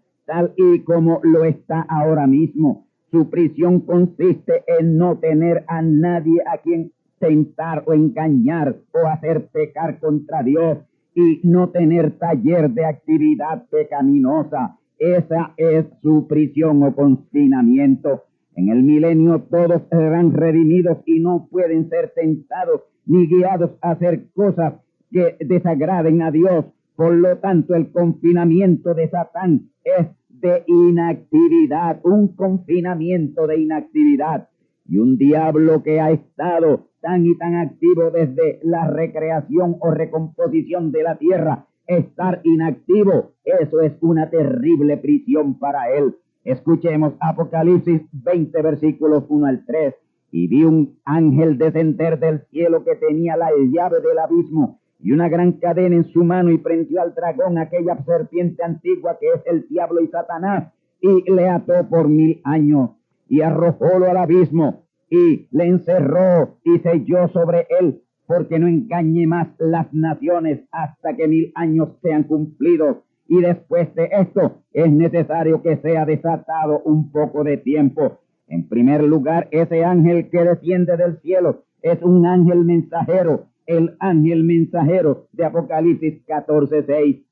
y 0.57 0.81
como 0.81 1.21
lo 1.23 1.45
está 1.45 1.83
ahora 1.89 2.27
mismo. 2.27 2.87
Su 3.11 3.29
prisión 3.29 3.81
consiste 3.81 4.63
en 4.79 4.97
no 4.97 5.19
tener 5.19 5.65
a 5.67 5.83
nadie 5.83 6.41
a 6.47 6.59
quien 6.59 6.93
tentar 7.19 7.83
o 7.87 7.93
engañar 7.93 8.77
o 8.93 9.07
hacer 9.09 9.49
pecar 9.49 9.99
contra 9.99 10.43
Dios 10.43 10.79
y 11.15 11.41
no 11.43 11.71
tener 11.71 12.13
taller 12.19 12.71
de 12.71 12.85
actividad 12.85 13.67
pecaminosa. 13.69 14.79
Esa 14.99 15.55
es 15.57 15.87
su 16.03 16.27
prisión 16.29 16.83
o 16.83 16.95
confinamiento. 16.95 18.25
En 18.55 18.69
el 18.69 18.83
milenio 18.83 19.41
todos 19.51 19.83
serán 19.91 20.33
redimidos 20.33 20.99
y 21.07 21.21
no 21.21 21.49
pueden 21.51 21.89
ser 21.89 22.13
tentados 22.15 22.83
ni 23.07 23.27
guiados 23.27 23.73
a 23.81 23.93
hacer 23.93 24.31
cosas 24.35 24.75
que 25.11 25.37
desagraden 25.41 26.23
a 26.23 26.31
Dios. 26.31 26.67
Por 26.95 27.15
lo 27.15 27.39
tanto, 27.39 27.75
el 27.75 27.91
confinamiento 27.91 28.95
de 28.95 29.09
Satán 29.09 29.71
es 29.85 30.07
de 30.41 30.65
inactividad, 30.67 32.01
un 32.05 32.35
confinamiento 32.35 33.47
de 33.47 33.61
inactividad 33.61 34.49
y 34.87 34.99
un 34.99 35.17
diablo 35.17 35.83
que 35.83 36.01
ha 36.01 36.11
estado 36.11 36.89
tan 37.01 37.27
y 37.27 37.37
tan 37.37 37.57
activo 37.57 38.11
desde 38.11 38.61
la 38.63 38.87
recreación 38.89 39.77
o 39.81 39.91
recomposición 39.91 40.93
de 40.93 41.03
la 41.03 41.17
tierra, 41.17 41.67
estar 41.87 42.41
inactivo, 42.45 43.33
eso 43.45 43.81
es 43.81 43.93
una 44.01 44.31
terrible 44.31 44.97
prisión 44.97 45.59
para 45.59 45.91
él. 45.93 46.17
Escuchemos 46.45 47.15
Apocalipsis 47.21 48.03
20 48.13 48.63
versículos 48.63 49.25
1 49.29 49.47
al 49.47 49.65
3. 49.65 49.95
Y 50.33 50.47
vi 50.47 50.65
un 50.65 50.99
ángel 51.05 51.59
descender 51.59 52.19
del 52.19 52.43
cielo 52.51 52.85
que 52.85 52.95
tenía 52.97 53.37
la 53.37 53.51
llave 53.51 54.01
del 54.01 54.19
abismo 54.19 54.80
y 55.03 55.13
una 55.13 55.29
gran 55.29 55.53
cadena 55.53 55.97
en 55.97 56.05
su 56.13 56.25
mano 56.25 56.51
y 56.51 56.59
prendió 56.59 57.01
al 57.03 57.15
dragón, 57.15 57.59
aquella 57.59 57.97
serpiente 58.05 58.63
antigua 58.63 59.19
que 59.21 59.29
es 59.29 59.43
el 59.47 59.67
diablo 59.69 60.01
y 60.01 60.09
Satanás, 60.09 60.73
y 61.01 61.31
le 61.31 61.49
ató 61.49 61.89
por 61.89 62.09
mil 62.09 62.41
años 62.45 62.91
y 63.29 63.41
arrojólo 63.41 64.11
al 64.11 64.17
abismo 64.19 64.85
y 65.09 65.49
le 65.51 65.65
encerró 65.65 66.59
y 66.65 66.79
selló 66.79 67.29
sobre 67.29 67.67
él, 67.81 68.03
porque 68.27 68.59
no 68.59 68.69
engañe 68.69 69.27
más 69.27 69.49
las 69.59 69.93
naciones 69.93 70.61
hasta 70.71 71.17
que 71.17 71.27
mil 71.27 71.53
años 71.55 71.89
sean 72.03 72.25
cumplidos. 72.25 72.99
Y 73.27 73.41
después 73.41 73.93
de 73.95 74.09
esto 74.13 74.63
es 74.73 74.91
necesario 74.91 75.63
que 75.63 75.77
sea 75.79 76.05
desatado 76.05 76.81
un 76.85 77.11
poco 77.11 77.45
de 77.45 77.57
tiempo. 77.57 78.21
En 78.47 78.69
primer 78.69 79.03
lugar, 79.03 79.49
ese 79.51 79.85
ángel 79.85 80.31
que 80.31 80.45
desciende 80.45 80.97
del 80.97 81.21
cielo 81.21 81.65
es 81.83 82.01
un 82.03 82.27
ángel 82.27 82.65
mensajero 82.65 83.50
el 83.71 83.97
ángel 84.01 84.43
mensajero 84.43 85.29
de 85.33 85.45
Apocalipsis 85.45 86.27
14:6. 86.27 87.23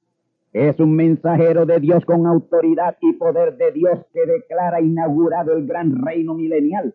Es 0.53 0.79
un 0.79 0.94
mensajero 0.94 1.66
de 1.66 1.81
Dios 1.81 2.05
con 2.05 2.27
autoridad 2.27 2.96
y 3.01 3.12
poder 3.14 3.57
de 3.57 3.72
Dios 3.72 3.98
que 4.12 4.24
declara 4.24 4.81
inaugurado 4.81 5.57
el 5.57 5.66
gran 5.66 6.01
reino 6.01 6.35
milenial. 6.35 6.94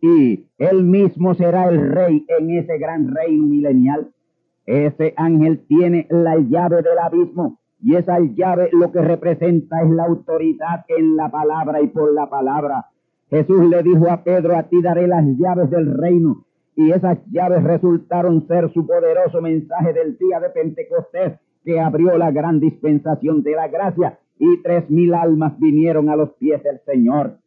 Y 0.00 0.46
él 0.58 0.84
mismo 0.84 1.34
será 1.34 1.68
el 1.68 1.90
rey 1.90 2.24
en 2.38 2.50
ese 2.50 2.78
gran 2.78 3.12
reino 3.12 3.44
milenial. 3.44 4.12
Ese 4.64 5.12
ángel 5.16 5.66
tiene 5.66 6.06
la 6.08 6.36
llave 6.36 6.82
del 6.82 6.98
abismo 6.98 7.58
y 7.82 7.96
esa 7.96 8.20
llave 8.20 8.70
lo 8.72 8.92
que 8.92 9.02
representa 9.02 9.82
es 9.82 9.90
la 9.90 10.04
autoridad 10.04 10.84
en 10.86 11.16
la 11.16 11.30
palabra 11.30 11.82
y 11.82 11.88
por 11.88 12.14
la 12.14 12.30
palabra. 12.30 12.86
Jesús 13.28 13.68
le 13.68 13.82
dijo 13.82 14.08
a 14.08 14.22
Pedro, 14.22 14.56
a 14.56 14.62
ti 14.62 14.80
daré 14.80 15.08
las 15.08 15.24
llaves 15.36 15.68
del 15.68 15.92
reino 15.98 16.43
y 16.76 16.90
esas 16.90 17.18
llaves 17.30 17.62
resultaron 17.62 18.46
ser 18.46 18.72
su 18.72 18.86
poderoso 18.86 19.40
mensaje 19.40 19.92
del 19.92 20.18
día 20.18 20.40
de 20.40 20.50
Pentecostés 20.50 21.34
que 21.64 21.80
abrió 21.80 22.18
la 22.18 22.30
gran 22.30 22.60
dispensación 22.60 23.42
de 23.42 23.52
la 23.52 23.68
gracia 23.68 24.18
y 24.38 24.62
tres 24.62 24.90
mil 24.90 25.14
almas 25.14 25.58
vinieron 25.58 26.08
a 26.10 26.16
los 26.16 26.30
pies 26.34 26.62
del 26.62 26.80
Señor. 26.84 27.38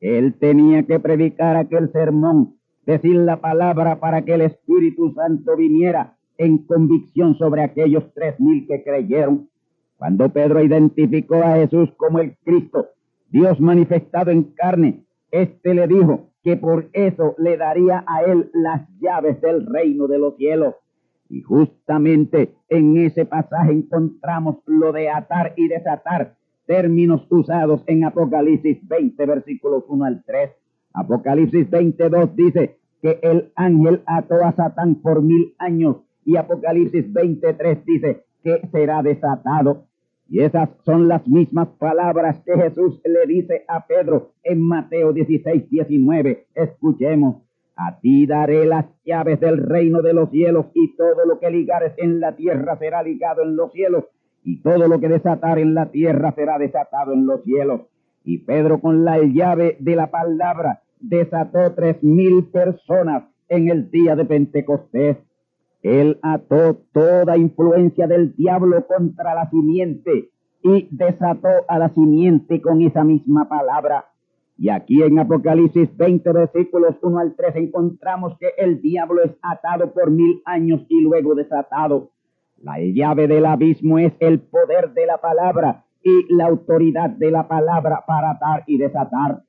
Él 0.00 0.34
tenía 0.34 0.82
que 0.82 1.00
predicar 1.00 1.56
aquel 1.56 1.90
sermón, 1.92 2.56
decir 2.84 3.16
la 3.16 3.40
palabra 3.40 3.98
para 4.00 4.22
que 4.22 4.34
el 4.34 4.42
Espíritu 4.42 5.12
Santo 5.14 5.56
viniera 5.56 6.16
en 6.36 6.58
convicción 6.58 7.36
sobre 7.36 7.62
aquellos 7.62 8.04
tres 8.14 8.38
mil 8.38 8.66
que 8.66 8.82
creyeron. 8.82 9.48
Cuando 9.96 10.28
Pedro 10.28 10.62
identificó 10.62 11.36
a 11.36 11.56
Jesús 11.56 11.90
como 11.96 12.18
el 12.18 12.36
Cristo, 12.44 12.88
Dios 13.30 13.58
manifestado 13.60 14.30
en 14.30 14.42
carne, 14.54 15.04
éste 15.30 15.74
le 15.74 15.88
dijo, 15.88 16.28
que 16.44 16.58
por 16.58 16.90
eso 16.92 17.34
le 17.38 17.56
daría 17.56 18.04
a 18.06 18.22
él 18.22 18.50
las 18.52 18.86
llaves 19.00 19.40
del 19.40 19.66
reino 19.66 20.06
de 20.06 20.18
los 20.18 20.36
cielos. 20.36 20.74
Y 21.30 21.40
justamente 21.40 22.54
en 22.68 22.98
ese 22.98 23.24
pasaje 23.24 23.72
encontramos 23.72 24.58
lo 24.66 24.92
de 24.92 25.08
atar 25.08 25.54
y 25.56 25.68
desatar, 25.68 26.36
términos 26.66 27.26
usados 27.30 27.82
en 27.86 28.04
Apocalipsis 28.04 28.86
20, 28.86 29.24
versículos 29.24 29.84
1 29.88 30.04
al 30.04 30.22
3. 30.24 30.50
Apocalipsis 30.92 31.68
22 31.70 32.36
dice 32.36 32.76
que 33.00 33.18
el 33.22 33.50
ángel 33.56 34.02
ató 34.06 34.44
a 34.44 34.52
Satán 34.52 34.96
por 34.96 35.22
mil 35.22 35.54
años 35.58 35.96
y 36.26 36.36
Apocalipsis 36.36 37.10
23 37.10 37.84
dice 37.86 38.24
que 38.42 38.68
será 38.70 39.02
desatado. 39.02 39.86
Y 40.28 40.40
esas 40.40 40.70
son 40.84 41.08
las 41.08 41.26
mismas 41.28 41.68
palabras 41.78 42.40
que 42.44 42.56
Jesús 42.56 43.00
le 43.04 43.26
dice 43.32 43.64
a 43.68 43.86
Pedro 43.86 44.32
en 44.42 44.60
Mateo 44.60 45.12
16, 45.12 45.68
19. 45.68 46.46
Escuchemos. 46.54 47.42
A 47.76 47.98
ti 47.98 48.26
daré 48.26 48.64
las 48.66 48.86
llaves 49.04 49.40
del 49.40 49.58
reino 49.58 50.00
de 50.00 50.12
los 50.12 50.30
cielos 50.30 50.66
y 50.74 50.94
todo 50.96 51.26
lo 51.26 51.40
que 51.40 51.50
ligares 51.50 51.92
en 51.96 52.20
la 52.20 52.36
tierra 52.36 52.78
será 52.78 53.02
ligado 53.02 53.42
en 53.42 53.56
los 53.56 53.72
cielos 53.72 54.04
y 54.44 54.60
todo 54.60 54.86
lo 54.86 55.00
que 55.00 55.08
desatar 55.08 55.58
en 55.58 55.74
la 55.74 55.90
tierra 55.90 56.32
será 56.32 56.58
desatado 56.58 57.12
en 57.12 57.26
los 57.26 57.42
cielos. 57.42 57.80
Y 58.24 58.38
Pedro 58.38 58.80
con 58.80 59.04
la 59.04 59.18
llave 59.18 59.76
de 59.80 59.96
la 59.96 60.10
palabra 60.10 60.82
desató 61.00 61.74
tres 61.74 62.02
mil 62.02 62.44
personas 62.44 63.24
en 63.48 63.68
el 63.68 63.90
día 63.90 64.14
de 64.14 64.24
Pentecostés. 64.24 65.16
Él 65.84 66.18
ató 66.22 66.78
toda 66.94 67.36
influencia 67.36 68.06
del 68.06 68.34
diablo 68.34 68.86
contra 68.86 69.34
la 69.34 69.50
simiente 69.50 70.30
y 70.62 70.88
desató 70.90 71.50
a 71.68 71.78
la 71.78 71.90
simiente 71.90 72.62
con 72.62 72.80
esa 72.80 73.04
misma 73.04 73.50
palabra. 73.50 74.06
Y 74.56 74.70
aquí 74.70 75.02
en 75.02 75.18
Apocalipsis 75.18 75.94
20, 75.94 76.32
versículos 76.32 76.96
1 77.02 77.18
al 77.18 77.34
3, 77.36 77.56
encontramos 77.56 78.34
que 78.38 78.48
el 78.56 78.80
diablo 78.80 79.24
es 79.24 79.32
atado 79.42 79.92
por 79.92 80.10
mil 80.10 80.40
años 80.46 80.80
y 80.88 81.02
luego 81.02 81.34
desatado. 81.34 82.12
La 82.62 82.78
llave 82.78 83.28
del 83.28 83.44
abismo 83.44 83.98
es 83.98 84.14
el 84.20 84.40
poder 84.40 84.94
de 84.94 85.04
la 85.04 85.18
palabra 85.18 85.84
y 86.02 86.34
la 86.34 86.46
autoridad 86.46 87.10
de 87.10 87.30
la 87.30 87.46
palabra 87.46 88.04
para 88.06 88.30
atar 88.30 88.64
y 88.66 88.78
desatar. 88.78 89.42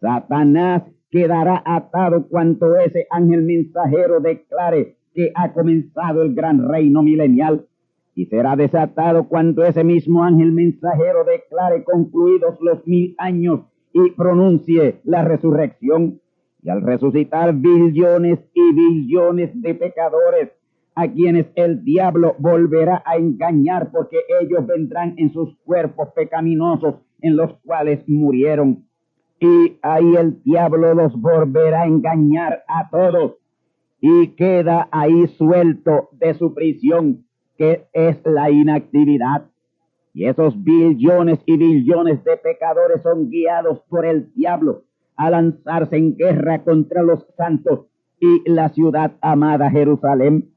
Satanás 0.00 0.84
quedará 1.10 1.60
atado 1.66 2.28
cuanto 2.28 2.76
ese 2.76 3.08
ángel 3.10 3.42
mensajero 3.42 4.20
declare 4.20 4.99
que 5.14 5.30
ha 5.34 5.52
comenzado 5.52 6.22
el 6.22 6.34
gran 6.34 6.68
reino 6.68 7.02
milenial 7.02 7.66
y 8.14 8.26
será 8.26 8.56
desatado 8.56 9.28
cuando 9.28 9.64
ese 9.64 9.84
mismo 9.84 10.24
ángel 10.24 10.52
mensajero 10.52 11.24
declare 11.24 11.84
concluidos 11.84 12.60
los 12.60 12.86
mil 12.86 13.14
años 13.18 13.60
y 13.92 14.10
pronuncie 14.10 15.00
la 15.04 15.24
resurrección. 15.24 16.20
Y 16.62 16.68
al 16.68 16.82
resucitar 16.82 17.54
billones 17.54 18.38
y 18.52 18.74
billones 18.74 19.50
de 19.62 19.74
pecadores, 19.74 20.50
a 20.94 21.08
quienes 21.08 21.46
el 21.54 21.82
diablo 21.82 22.34
volverá 22.38 23.02
a 23.06 23.16
engañar 23.16 23.90
porque 23.90 24.18
ellos 24.40 24.66
vendrán 24.66 25.14
en 25.16 25.32
sus 25.32 25.56
cuerpos 25.64 26.08
pecaminosos 26.14 26.96
en 27.22 27.36
los 27.36 27.54
cuales 27.64 28.06
murieron. 28.06 28.84
Y 29.38 29.78
ahí 29.80 30.16
el 30.16 30.42
diablo 30.42 30.92
los 30.92 31.18
volverá 31.18 31.82
a 31.82 31.86
engañar 31.86 32.64
a 32.68 32.90
todos 32.90 33.39
y 34.00 34.28
queda 34.28 34.88
ahí 34.90 35.26
suelto 35.28 36.08
de 36.12 36.34
su 36.34 36.54
prisión, 36.54 37.26
que 37.56 37.86
es 37.92 38.18
la 38.24 38.50
inactividad. 38.50 39.46
Y 40.14 40.24
esos 40.24 40.62
billones 40.62 41.40
y 41.46 41.56
billones 41.56 42.24
de 42.24 42.36
pecadores 42.36 43.02
son 43.02 43.30
guiados 43.30 43.80
por 43.88 44.06
el 44.06 44.32
diablo 44.34 44.82
a 45.16 45.30
lanzarse 45.30 45.96
en 45.96 46.16
guerra 46.16 46.64
contra 46.64 47.02
los 47.02 47.26
santos 47.36 47.86
y 48.18 48.48
la 48.50 48.70
ciudad 48.70 49.12
amada 49.20 49.70
Jerusalén. 49.70 50.50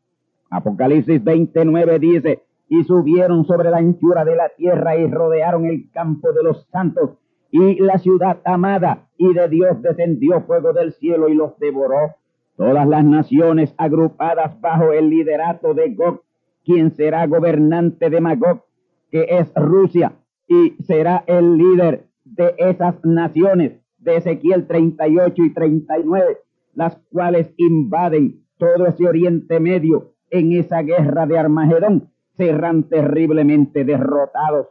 Apocalipsis 0.49 1.23
29 1.23 1.99
dice, 1.99 2.43
y 2.69 2.83
subieron 2.85 3.45
sobre 3.45 3.69
la 3.69 3.77
anchura 3.77 4.23
de 4.23 4.35
la 4.35 4.49
tierra 4.49 4.95
y 4.95 5.07
rodearon 5.07 5.65
el 5.65 5.91
campo 5.91 6.31
de 6.31 6.43
los 6.43 6.65
santos 6.71 7.11
y 7.51 7.79
la 7.79 7.99
ciudad 7.99 8.39
amada, 8.45 9.09
y 9.17 9.31
de 9.31 9.47
Dios 9.47 9.79
descendió 9.81 10.41
fuego 10.41 10.73
del 10.73 10.93
cielo 10.93 11.29
y 11.29 11.35
los 11.35 11.57
devoró 11.59 12.15
todas 12.55 12.87
las 12.87 13.03
naciones 13.03 13.73
agrupadas 13.77 14.59
bajo 14.61 14.91
el 14.93 15.09
liderato 15.09 15.73
de 15.73 15.93
Gog, 15.93 16.21
quien 16.63 16.91
será 16.91 17.25
gobernante 17.27 18.09
de 18.09 18.21
Magog, 18.21 18.63
que 19.11 19.25
es 19.29 19.51
Rusia, 19.55 20.13
y 20.47 20.75
será 20.83 21.23
el 21.27 21.57
líder 21.57 22.07
de 22.23 22.55
esas 22.57 23.03
naciones 23.03 23.79
de 23.97 24.17
Ezequiel 24.17 24.67
38 24.67 25.43
y 25.43 25.53
39, 25.53 26.37
las 26.73 26.95
cuales 27.11 27.53
invaden 27.57 28.43
todo 28.57 28.87
ese 28.87 29.07
Oriente 29.07 29.59
Medio 29.59 30.13
en 30.29 30.53
esa 30.53 30.81
guerra 30.81 31.25
de 31.25 31.37
Armagedón, 31.37 32.09
serán 32.35 32.83
terriblemente 32.83 33.83
derrotados. 33.83 34.67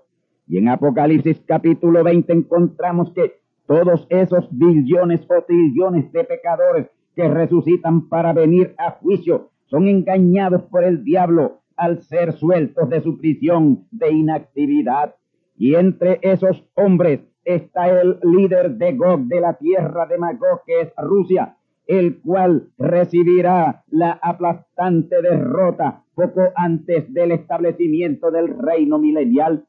Y 0.48 0.58
en 0.58 0.68
Apocalipsis 0.68 1.40
capítulo 1.46 2.02
20 2.02 2.32
encontramos 2.32 3.12
que 3.12 3.40
todos 3.66 4.06
esos 4.10 4.48
billones 4.50 5.20
o 5.30 5.42
trillones 5.42 6.10
de 6.12 6.24
pecadores 6.24 6.88
que 7.14 7.28
resucitan 7.28 8.08
para 8.08 8.32
venir 8.32 8.74
a 8.78 8.92
juicio 8.92 9.50
son 9.66 9.88
engañados 9.88 10.62
por 10.64 10.84
el 10.84 11.04
diablo 11.04 11.60
al 11.76 12.02
ser 12.02 12.32
sueltos 12.32 12.88
de 12.90 13.00
su 13.00 13.18
prisión 13.18 13.86
de 13.90 14.12
inactividad. 14.12 15.14
Y 15.56 15.74
entre 15.74 16.18
esos 16.22 16.64
hombres 16.74 17.20
está 17.44 17.88
el 17.88 18.18
líder 18.22 18.76
de 18.76 18.92
Gog 18.92 19.22
de 19.22 19.40
la 19.40 19.54
tierra 19.54 20.06
de 20.06 20.18
Magog, 20.18 20.62
que 20.66 20.80
es 20.82 20.92
Rusia, 20.96 21.56
el 21.86 22.20
cual 22.20 22.68
recibirá 22.78 23.82
la 23.90 24.12
aplastante 24.22 25.20
derrota 25.20 26.04
poco 26.14 26.42
antes 26.54 27.12
del 27.12 27.32
establecimiento 27.32 28.30
del 28.30 28.56
reino 28.58 28.98
milenial, 28.98 29.64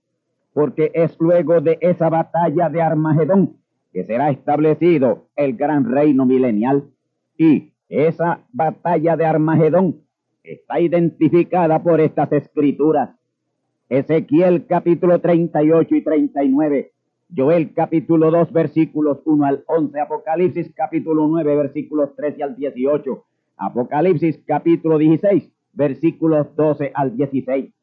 porque 0.54 0.91
es 0.94 1.16
luego 1.20 1.62
de 1.62 1.78
esa 1.82 2.10
batalla 2.10 2.70
de 2.70 2.82
Armagedón 2.82 3.58
que 3.91 4.04
será 4.04 4.32
establecido 4.32 5.28
el 5.36 5.56
gran 5.56 5.89
reino 5.89 6.26
milenial. 6.26 6.86
Y 7.38 7.73
esa 7.89 8.45
batalla 8.51 9.17
de 9.17 9.25
Armagedón 9.25 10.01
está 10.43 10.79
identificada 10.79 11.81
por 11.81 12.01
estas 12.01 12.31
escrituras. 12.31 13.09
Ezequiel 13.89 14.65
capítulo 14.67 15.19
38 15.19 15.95
y 15.95 16.03
39, 16.03 16.91
Joel 17.36 17.73
capítulo 17.73 18.31
2 18.31 18.51
versículos 18.51 19.21
1 19.25 19.45
al 19.45 19.63
11, 19.67 19.99
Apocalipsis 19.99 20.73
capítulo 20.75 21.27
9 21.27 21.55
versículos 21.55 22.15
13 22.15 22.43
al 22.43 22.55
18, 22.55 23.23
Apocalipsis 23.57 24.41
capítulo 24.45 24.97
16 24.97 25.51
versículos 25.73 26.55
12 26.55 26.91
al 26.93 27.15
16. 27.17 27.73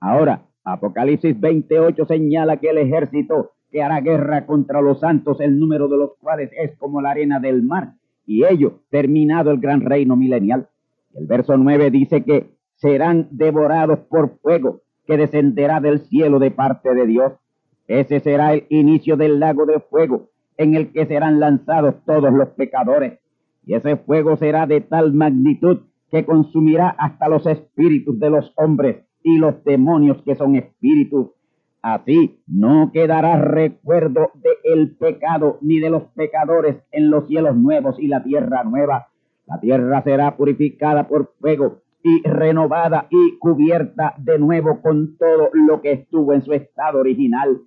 Ahora, 0.00 0.42
Apocalipsis 0.64 1.38
28 1.38 2.06
señala 2.06 2.58
que 2.58 2.70
el 2.70 2.78
ejército 2.78 3.52
que 3.70 3.82
hará 3.82 4.00
guerra 4.00 4.46
contra 4.46 4.80
los 4.80 5.00
santos, 5.00 5.40
el 5.40 5.58
número 5.58 5.88
de 5.88 5.96
los 5.96 6.16
cuales 6.18 6.50
es 6.56 6.76
como 6.76 7.00
la 7.00 7.10
arena 7.10 7.40
del 7.40 7.62
mar, 7.62 7.94
y 8.28 8.44
ello 8.44 8.82
terminado 8.90 9.50
el 9.50 9.58
gran 9.58 9.80
reino 9.80 10.14
milenial. 10.14 10.68
El 11.14 11.26
verso 11.26 11.56
9 11.56 11.90
dice 11.90 12.22
que 12.24 12.50
serán 12.74 13.26
devorados 13.30 14.00
por 14.00 14.38
fuego 14.40 14.82
que 15.06 15.16
descenderá 15.16 15.80
del 15.80 16.00
cielo 16.00 16.38
de 16.38 16.50
parte 16.50 16.94
de 16.94 17.06
Dios. 17.06 17.32
Ese 17.86 18.20
será 18.20 18.52
el 18.52 18.66
inicio 18.68 19.16
del 19.16 19.40
lago 19.40 19.64
de 19.64 19.80
fuego 19.80 20.28
en 20.58 20.74
el 20.74 20.92
que 20.92 21.06
serán 21.06 21.40
lanzados 21.40 21.94
todos 22.04 22.30
los 22.30 22.50
pecadores. 22.50 23.18
Y 23.64 23.72
ese 23.72 23.96
fuego 23.96 24.36
será 24.36 24.66
de 24.66 24.82
tal 24.82 25.14
magnitud 25.14 25.78
que 26.10 26.26
consumirá 26.26 26.90
hasta 26.90 27.30
los 27.30 27.46
espíritus 27.46 28.20
de 28.20 28.28
los 28.28 28.52
hombres 28.56 29.06
y 29.22 29.38
los 29.38 29.64
demonios 29.64 30.22
que 30.22 30.34
son 30.34 30.54
espíritus 30.54 31.28
Así 31.82 32.40
no 32.46 32.90
quedará 32.92 33.36
recuerdo 33.36 34.32
de 34.34 34.50
el 34.64 34.96
pecado 34.96 35.58
ni 35.60 35.78
de 35.78 35.90
los 35.90 36.04
pecadores 36.14 36.76
en 36.90 37.10
los 37.10 37.28
cielos 37.28 37.56
nuevos 37.56 37.98
y 37.98 38.08
la 38.08 38.22
tierra 38.22 38.64
nueva. 38.64 39.08
La 39.46 39.60
tierra 39.60 40.02
será 40.02 40.36
purificada 40.36 41.06
por 41.06 41.34
fuego 41.40 41.82
y 42.02 42.22
renovada 42.28 43.06
y 43.10 43.38
cubierta 43.38 44.14
de 44.18 44.38
nuevo 44.38 44.82
con 44.82 45.16
todo 45.16 45.50
lo 45.52 45.80
que 45.80 45.92
estuvo 45.92 46.32
en 46.32 46.42
su 46.42 46.52
estado 46.52 46.98
original. 46.98 47.60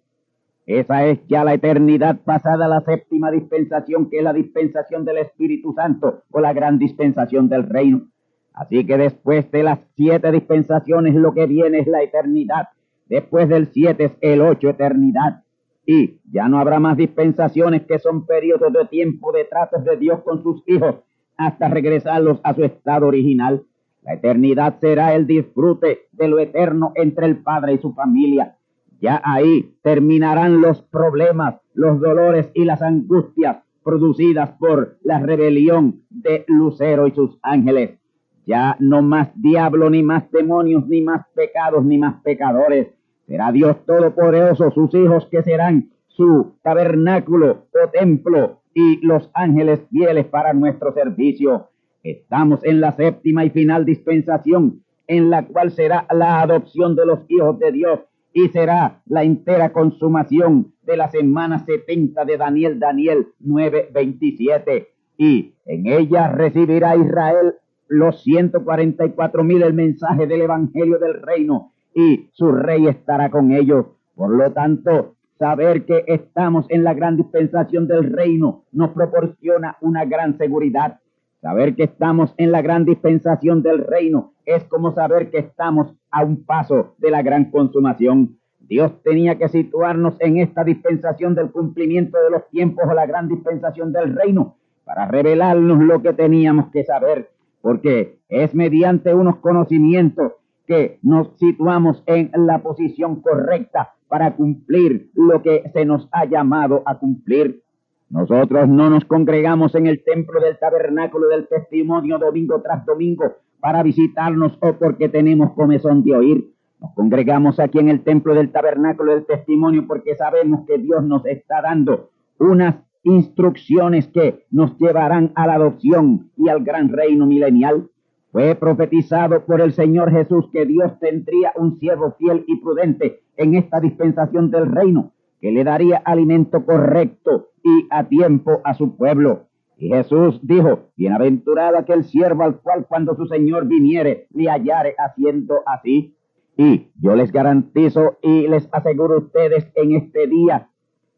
Esa 0.65 1.05
es 1.05 1.25
ya 1.27 1.43
la 1.43 1.53
eternidad 1.53 2.19
pasada, 2.23 2.67
la 2.67 2.81
séptima 2.81 3.31
dispensación, 3.31 4.09
que 4.09 4.17
es 4.17 4.23
la 4.23 4.33
dispensación 4.33 5.05
del 5.05 5.17
Espíritu 5.17 5.73
Santo 5.73 6.23
o 6.31 6.39
la 6.39 6.53
gran 6.53 6.77
dispensación 6.77 7.49
del 7.49 7.67
reino. 7.67 8.07
Así 8.53 8.85
que 8.85 8.97
después 8.97 9.49
de 9.51 9.63
las 9.63 9.79
siete 9.95 10.31
dispensaciones, 10.31 11.15
lo 11.15 11.33
que 11.33 11.47
viene 11.47 11.79
es 11.79 11.87
la 11.87 12.03
eternidad 12.03 12.67
Después 13.11 13.49
del 13.49 13.67
siete 13.73 14.05
es 14.05 14.11
el 14.21 14.39
ocho, 14.39 14.69
eternidad. 14.69 15.43
Y 15.85 16.21
ya 16.31 16.47
no 16.47 16.59
habrá 16.59 16.79
más 16.79 16.95
dispensaciones 16.95 17.81
que 17.81 17.99
son 17.99 18.25
periodos 18.25 18.71
de 18.71 18.85
tiempo 18.85 19.33
de 19.33 19.43
tratos 19.43 19.83
de 19.83 19.97
Dios 19.97 20.21
con 20.21 20.41
sus 20.41 20.63
hijos 20.65 20.95
hasta 21.35 21.67
regresarlos 21.67 22.39
a 22.45 22.53
su 22.53 22.63
estado 22.63 23.07
original. 23.07 23.63
La 24.01 24.13
eternidad 24.13 24.79
será 24.79 25.13
el 25.13 25.27
disfrute 25.27 26.07
de 26.13 26.29
lo 26.29 26.39
eterno 26.39 26.93
entre 26.95 27.25
el 27.25 27.43
Padre 27.43 27.73
y 27.73 27.79
su 27.79 27.93
familia. 27.93 28.55
Ya 29.01 29.21
ahí 29.25 29.75
terminarán 29.83 30.61
los 30.61 30.81
problemas, 30.81 31.55
los 31.73 31.99
dolores 31.99 32.49
y 32.53 32.63
las 32.63 32.81
angustias 32.81 33.57
producidas 33.83 34.51
por 34.51 34.99
la 35.03 35.19
rebelión 35.19 36.03
de 36.09 36.45
Lucero 36.47 37.07
y 37.07 37.11
sus 37.11 37.37
ángeles. 37.41 37.99
Ya 38.45 38.77
no 38.79 39.01
más 39.01 39.29
diablo, 39.35 39.89
ni 39.89 40.01
más 40.01 40.31
demonios, 40.31 40.87
ni 40.87 41.01
más 41.01 41.27
pecados, 41.35 41.83
ni 41.83 41.97
más 41.97 42.21
pecadores. 42.23 43.00
Será 43.31 43.49
Dios 43.53 43.77
Todopoderoso, 43.85 44.71
sus 44.71 44.93
hijos 44.93 45.25
que 45.31 45.41
serán 45.41 45.91
su 46.07 46.57
tabernáculo 46.63 47.67
o 47.71 47.89
templo 47.89 48.59
y 48.73 48.99
los 49.05 49.31
ángeles 49.33 49.79
fieles 49.89 50.25
para 50.25 50.51
nuestro 50.51 50.91
servicio. 50.91 51.69
Estamos 52.03 52.61
en 52.65 52.81
la 52.81 52.91
séptima 52.91 53.45
y 53.45 53.49
final 53.49 53.85
dispensación, 53.85 54.83
en 55.07 55.29
la 55.29 55.47
cual 55.47 55.71
será 55.71 56.05
la 56.13 56.41
adopción 56.41 56.97
de 56.97 57.05
los 57.05 57.19
hijos 57.29 57.57
de 57.57 57.71
Dios 57.71 58.01
y 58.33 58.49
será 58.49 59.01
la 59.05 59.23
entera 59.23 59.71
consumación 59.71 60.73
de 60.81 60.97
la 60.97 61.09
semana 61.09 61.59
70 61.59 62.25
de 62.25 62.35
Daniel, 62.35 62.79
Daniel 62.79 63.27
9:27. 63.39 64.89
Y 65.15 65.53
en 65.65 65.87
ella 65.87 66.27
recibirá 66.33 66.97
Israel 66.97 67.53
los 67.87 68.23
144 68.23 69.41
mil 69.45 69.63
el 69.63 69.73
mensaje 69.73 70.27
del 70.27 70.41
Evangelio 70.41 70.99
del 70.99 71.21
Reino 71.21 71.70
y 71.93 72.29
su 72.33 72.51
rey 72.51 72.87
estará 72.87 73.29
con 73.29 73.51
ellos. 73.51 73.85
Por 74.15 74.31
lo 74.31 74.51
tanto, 74.51 75.15
saber 75.37 75.85
que 75.85 76.03
estamos 76.07 76.65
en 76.69 76.83
la 76.83 76.93
gran 76.93 77.17
dispensación 77.17 77.87
del 77.87 78.11
reino 78.11 78.63
nos 78.71 78.91
proporciona 78.91 79.77
una 79.81 80.05
gran 80.05 80.37
seguridad. 80.37 80.99
Saber 81.41 81.75
que 81.75 81.83
estamos 81.83 82.33
en 82.37 82.51
la 82.51 82.61
gran 82.61 82.85
dispensación 82.85 83.63
del 83.63 83.79
reino 83.79 84.33
es 84.45 84.63
como 84.65 84.93
saber 84.93 85.31
que 85.31 85.39
estamos 85.39 85.93
a 86.11 86.23
un 86.23 86.43
paso 86.45 86.95
de 86.99 87.09
la 87.09 87.23
gran 87.23 87.45
consumación. 87.51 88.37
Dios 88.59 89.01
tenía 89.03 89.37
que 89.37 89.49
situarnos 89.49 90.15
en 90.19 90.37
esta 90.37 90.63
dispensación 90.63 91.33
del 91.33 91.51
cumplimiento 91.51 92.21
de 92.23 92.29
los 92.29 92.47
tiempos 92.49 92.85
o 92.87 92.93
la 92.93 93.07
gran 93.07 93.27
dispensación 93.27 93.91
del 93.91 94.15
reino 94.15 94.55
para 94.85 95.07
revelarnos 95.07 95.79
lo 95.79 96.01
que 96.01 96.13
teníamos 96.13 96.67
que 96.71 96.83
saber 96.83 97.29
porque 97.61 98.19
es 98.27 98.53
mediante 98.55 99.13
unos 99.13 99.37
conocimientos 99.37 100.33
que 100.65 100.99
nos 101.01 101.35
situamos 101.37 102.03
en 102.05 102.31
la 102.33 102.59
posición 102.59 103.21
correcta 103.21 103.93
para 104.07 104.35
cumplir 104.35 105.09
lo 105.13 105.41
que 105.41 105.63
se 105.73 105.85
nos 105.85 106.07
ha 106.11 106.25
llamado 106.25 106.83
a 106.85 106.97
cumplir. 106.99 107.63
Nosotros 108.09 108.67
no 108.67 108.89
nos 108.89 109.05
congregamos 109.05 109.73
en 109.75 109.87
el 109.87 110.03
templo 110.03 110.41
del 110.41 110.59
tabernáculo 110.59 111.29
del 111.29 111.47
testimonio 111.47 112.19
domingo 112.19 112.61
tras 112.61 112.85
domingo 112.85 113.23
para 113.61 113.83
visitarnos 113.83 114.57
o 114.59 114.73
porque 114.73 115.07
tenemos 115.07 115.53
comezón 115.53 116.03
de 116.03 116.15
oír. 116.15 116.51
Nos 116.81 116.93
congregamos 116.93 117.59
aquí 117.59 117.79
en 117.79 117.89
el 117.89 118.03
templo 118.03 118.33
del 118.33 118.51
tabernáculo 118.51 119.13
del 119.13 119.25
testimonio 119.25 119.85
porque 119.87 120.15
sabemos 120.15 120.65
que 120.67 120.77
Dios 120.79 121.03
nos 121.03 121.25
está 121.25 121.61
dando 121.61 122.09
unas 122.39 122.75
instrucciones 123.03 124.07
que 124.07 124.45
nos 124.51 124.77
llevarán 124.77 125.31
a 125.35 125.47
la 125.47 125.53
adopción 125.53 126.31
y 126.37 126.49
al 126.49 126.63
gran 126.63 126.89
reino 126.89 127.25
milenial. 127.27 127.90
Fue 128.31 128.55
profetizado 128.55 129.45
por 129.45 129.59
el 129.59 129.73
Señor 129.73 130.09
Jesús 130.11 130.49
que 130.53 130.65
Dios 130.65 130.97
tendría 130.99 131.51
un 131.57 131.77
siervo 131.79 132.15
fiel 132.17 132.45
y 132.47 132.61
prudente 132.61 133.23
en 133.35 133.55
esta 133.55 133.81
dispensación 133.81 134.49
del 134.49 134.71
reino, 134.71 135.11
que 135.41 135.51
le 135.51 135.65
daría 135.65 135.97
alimento 135.97 136.65
correcto 136.65 137.49
y 137.61 137.87
a 137.89 138.07
tiempo 138.07 138.61
a 138.63 138.73
su 138.73 138.95
pueblo. 138.95 139.47
Y 139.77 139.89
Jesús 139.89 140.39
dijo, 140.43 140.91
bienaventurado 140.95 141.77
aquel 141.77 142.05
siervo 142.05 142.43
al 142.43 142.61
cual 142.61 142.85
cuando 142.87 143.15
su 143.15 143.25
Señor 143.25 143.67
viniere 143.67 144.27
le 144.31 144.49
hallare 144.49 144.95
haciendo 144.97 145.63
así. 145.65 146.15
Y 146.55 146.91
yo 147.01 147.15
les 147.15 147.31
garantizo 147.31 148.17
y 148.21 148.47
les 148.47 148.69
aseguro 148.71 149.17
ustedes 149.17 149.71
en 149.75 149.95
este 149.95 150.27
día 150.27 150.69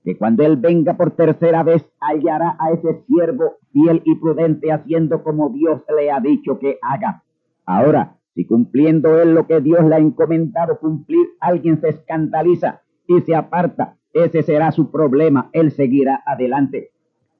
que 0.03 0.17
cuando 0.17 0.43
Él 0.43 0.57
venga 0.57 0.95
por 0.95 1.11
tercera 1.11 1.63
vez 1.63 1.85
hallará 1.99 2.57
a 2.59 2.71
ese 2.71 3.03
siervo 3.07 3.57
fiel 3.71 4.01
y 4.05 4.15
prudente 4.15 4.71
haciendo 4.71 5.23
como 5.23 5.49
Dios 5.49 5.81
le 5.95 6.11
ha 6.11 6.19
dicho 6.19 6.59
que 6.59 6.77
haga. 6.81 7.23
Ahora, 7.65 8.17
si 8.35 8.45
cumpliendo 8.45 9.21
Él 9.21 9.33
lo 9.33 9.47
que 9.47 9.61
Dios 9.61 9.85
le 9.85 9.95
ha 9.95 9.99
encomendado 9.99 10.79
cumplir, 10.79 11.25
alguien 11.39 11.79
se 11.79 11.89
escandaliza 11.89 12.81
y 13.07 13.21
se 13.21 13.35
aparta, 13.35 13.97
ese 14.13 14.43
será 14.43 14.71
su 14.71 14.91
problema, 14.91 15.49
Él 15.53 15.71
seguirá 15.71 16.21
adelante. 16.25 16.91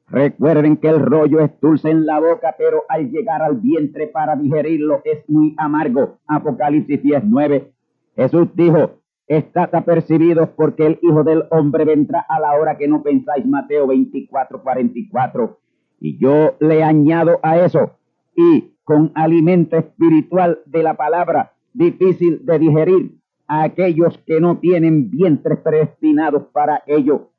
Recuerden 0.07 0.77
que 0.77 0.89
el 0.89 0.99
rollo 0.99 1.39
es 1.39 1.51
dulce 1.59 1.89
en 1.89 2.05
la 2.05 2.19
boca, 2.19 2.55
pero 2.57 2.83
al 2.89 3.09
llegar 3.09 3.41
al 3.41 3.57
vientre 3.57 4.07
para 4.07 4.35
digerirlo 4.35 5.01
es 5.05 5.27
muy 5.27 5.55
amargo. 5.57 6.19
Apocalipsis 6.27 7.01
19. 7.01 7.71
Jesús 8.15 8.47
dijo, 8.53 8.99
Estad 9.27 9.73
apercibidos 9.73 10.49
porque 10.49 10.85
el 10.85 10.99
Hijo 11.01 11.23
del 11.23 11.45
Hombre 11.49 11.85
vendrá 11.85 12.25
a 12.27 12.39
la 12.39 12.53
hora 12.59 12.77
que 12.77 12.87
no 12.87 13.03
pensáis. 13.03 13.45
Mateo 13.45 13.87
24, 13.87 14.61
44. 14.61 15.59
Y 16.01 16.17
yo 16.17 16.55
le 16.59 16.83
añado 16.83 17.39
a 17.41 17.59
eso, 17.59 17.97
y 18.35 18.73
con 18.83 19.11
alimento 19.15 19.77
espiritual 19.77 20.59
de 20.65 20.83
la 20.83 20.95
palabra, 20.95 21.53
difícil 21.73 22.45
de 22.45 22.59
digerir, 22.59 23.17
a 23.47 23.63
aquellos 23.63 24.17
que 24.25 24.41
no 24.41 24.57
tienen 24.57 25.09
vientres 25.09 25.59
predestinados 25.59 26.43
para 26.51 26.83
ello. 26.87 27.29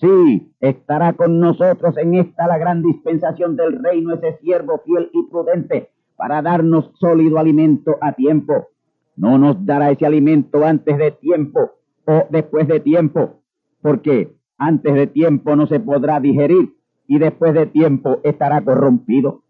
Sí, 0.00 0.52
estará 0.60 1.14
con 1.14 1.40
nosotros 1.40 1.96
en 1.96 2.14
esta 2.14 2.46
la 2.46 2.58
gran 2.58 2.82
dispensación 2.82 3.56
del 3.56 3.82
reino 3.82 4.14
ese 4.14 4.38
siervo 4.38 4.82
fiel 4.84 5.10
y 5.12 5.24
prudente 5.24 5.90
para 6.16 6.42
darnos 6.42 6.92
sólido 6.98 7.38
alimento 7.38 7.96
a 8.00 8.12
tiempo 8.12 8.68
no 9.16 9.38
nos 9.38 9.64
dará 9.64 9.90
ese 9.90 10.06
alimento 10.06 10.64
antes 10.64 10.98
de 10.98 11.10
tiempo 11.10 11.72
o 12.06 12.26
después 12.30 12.68
de 12.68 12.80
tiempo, 12.80 13.40
porque 13.80 14.36
antes 14.58 14.94
de 14.94 15.06
tiempo 15.06 15.56
no 15.56 15.66
se 15.66 15.80
podrá 15.80 16.20
digerir 16.20 16.76
y 17.06 17.18
después 17.18 17.54
de 17.54 17.66
tiempo 17.66 18.20
estará 18.22 18.60
corrompido. 18.62 19.42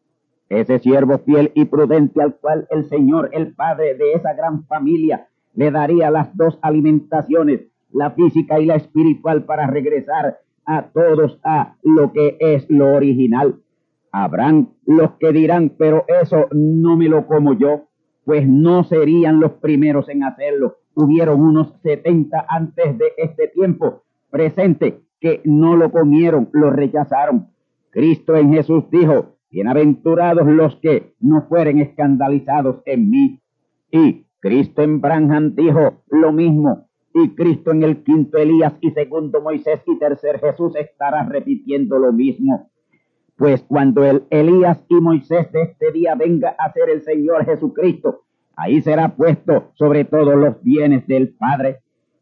Ese 0.49 0.79
siervo 0.79 1.19
fiel 1.19 1.51
y 1.55 1.65
prudente 1.65 2.23
al 2.23 2.37
cual 2.37 2.67
el 2.71 2.89
Señor, 2.89 3.31
el 3.33 3.55
Padre 3.55 3.97
de 3.97 4.13
esa 4.13 4.33
gran 4.35 4.65
familia, 4.67 5.29
le 5.55 5.71
daría 5.71 6.11
las 6.11 6.37
dos 6.37 6.59
alimentaciones, 6.63 7.63
la 7.91 8.13
física 8.13 8.61
y 8.61 8.67
la 8.67 8.77
espiritual, 8.77 9.45
para 9.45 9.67
regresar 9.67 10.39
a 10.65 10.89
todos 10.89 11.41
a 11.43 11.77
lo 11.83 12.13
que 12.13 12.37
es 12.39 12.69
lo 12.69 12.95
original. 12.95 13.57
Habrán 14.13 14.71
los 14.85 15.13
que 15.13 15.33
dirán, 15.33 15.73
pero 15.77 16.05
eso 16.23 16.47
no 16.53 16.97
me 16.97 17.09
lo 17.09 17.27
como 17.27 17.55
yo 17.55 17.87
pues 18.27 18.47
no 18.47 18.83
serían 18.83 19.39
los 19.39 19.53
primeros 19.53 20.09
en 20.09 20.25
hacerlo. 20.25 20.79
Hubieron 20.97 21.41
unos 21.41 21.73
70 21.85 22.45
antes 22.49 22.99
de 22.99 23.13
este 23.19 23.47
tiempo 23.47 24.03
presente 24.31 25.01
que 25.21 25.43
no 25.45 25.77
lo 25.77 25.93
comieron, 25.93 26.49
lo 26.53 26.71
rechazaron. 26.71 27.47
Cristo 27.91 28.35
en 28.35 28.53
Jesús 28.53 28.91
dijo, 28.91 29.37
bienaventurados 29.49 30.45
los 30.49 30.75
que 30.77 31.15
no 31.21 31.47
fueren 31.49 31.79
escandalizados 31.79 32.83
en 32.85 33.11
mí. 33.11 33.41
Y 33.93 34.27
Cristo 34.41 34.83
en 34.83 35.01
Branham 35.01 35.55
dijo 35.55 36.03
lo 36.11 36.33
mismo. 36.33 36.89
Y 37.15 37.29
Cristo 37.37 37.71
en 37.71 37.85
el 37.85 38.03
quinto 38.03 38.39
Elías 38.39 38.75
y 38.81 38.91
segundo 38.91 39.41
Moisés 39.41 39.83
y 39.87 40.01
tercer 40.01 40.41
Jesús 40.41 40.75
estará 40.75 41.23
repitiendo 41.23 42.01
lo 42.01 42.13
mismo. 42.13 42.73
Pues 43.37 43.63
cuando 43.69 44.03
el 44.03 44.25
Elías 44.31 44.81
y 44.89 44.95
Moisés 44.95 45.53
de 45.53 45.63
este 45.63 45.93
día 45.93 46.15
venga 46.15 46.57
a 46.59 46.73
ser 46.73 46.89
el 46.89 47.03
Señor 47.03 47.45
Jesucristo, 47.45 48.23
ahí 48.57 48.81
será 48.81 49.15
puesto 49.15 49.73
sobre 49.75 50.07
todos 50.07 50.35
los 50.37 50.63
bienes 50.63 51.07
del 51.07 51.35
Padre. 51.35 51.81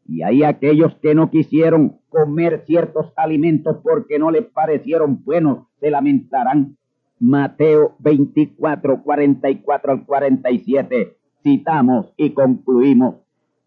Y 0.08 0.22
ahí 0.22 0.42
aquellos 0.42 0.96
que 0.96 1.14
no 1.14 1.30
quisieron 1.30 2.00
comer 2.08 2.64
ciertos 2.66 3.12
alimentos 3.16 3.78
porque 3.82 4.18
no 4.18 4.32
les 4.32 4.44
parecieron 4.46 5.22
buenos, 5.24 5.68
se 5.78 5.90
lamentarán. 5.90 6.76
Mateo 7.20 7.94
24, 8.00 9.02
44 9.04 9.92
al 9.92 10.04
47. 10.04 11.16
Citamos 11.44 12.12
y 12.16 12.30
concluimos. 12.30 13.16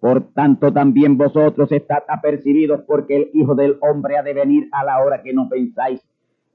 Por 0.02 0.34
tanto, 0.34 0.74
también 0.74 1.18
vosotros 1.18 1.72
estad 1.72 2.04
apercibidos 2.10 2.82
porque 2.82 3.16
el 3.16 3.30
Hijo 3.34 3.56
del 3.56 3.78
Hombre 3.82 4.18
ha 4.18 4.24
de 4.24 4.34
venir 4.34 4.68
a 4.74 4.84
la 4.84 5.02
hora 5.04 5.24
que 5.24 5.34
no 5.34 5.48
pensáis 5.50 6.07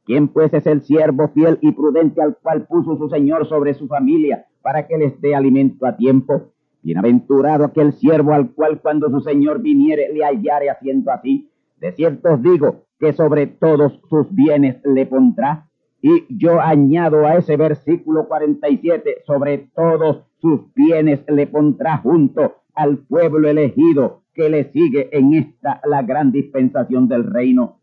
¿Quién 0.05 0.29
pues 0.29 0.53
es 0.53 0.67
el 0.67 0.83
siervo 0.83 1.29
fiel 1.29 1.59
y 1.61 1.71
prudente 1.73 2.21
al 2.21 2.37
cual 2.37 2.67
puso 2.67 2.97
su 2.97 3.09
Señor 3.09 3.47
sobre 3.47 3.75
su 3.75 3.87
familia 3.87 4.47
para 4.61 4.89
que 4.89 4.99
les 4.99 5.21
dé 5.21 5.37
alimento 5.37 5.87
a 5.87 5.97
tiempo? 5.97 6.53
Bienaventurado 6.83 7.65
aquel 7.65 7.93
siervo 7.93 8.33
al 8.33 8.51
cual 8.53 8.81
cuando 8.81 9.09
su 9.11 9.21
Señor 9.21 9.63
viniere 9.63 10.13
le 10.13 10.25
hallare 10.25 10.71
haciendo 10.71 11.13
así. 11.13 11.49
De 11.81 11.93
cierto 11.93 12.35
os 12.35 12.43
digo 12.43 12.87
que 12.99 13.13
sobre 13.13 13.47
todos 13.47 14.01
sus 14.09 14.27
bienes 14.35 14.81
le 14.85 15.07
pondrá. 15.07 15.69
Y 16.01 16.27
yo 16.37 16.61
añado 16.61 17.25
a 17.25 17.37
ese 17.37 17.57
versículo 17.57 18.27
47, 18.27 19.23
sobre 19.25 19.71
todos 19.73 20.25
sus 20.39 20.75
bienes 20.75 21.21
le 21.29 21.47
pondrá 21.47 21.99
junto 21.99 22.57
al 22.75 22.99
pueblo 22.99 23.49
elegido 23.49 24.23
que 24.35 24.49
le 24.49 24.65
sigue 24.73 25.17
en 25.17 25.35
esta 25.35 25.81
la 25.85 26.03
gran 26.03 26.33
dispensación 26.33 27.07
del 27.07 27.31
reino 27.31 27.82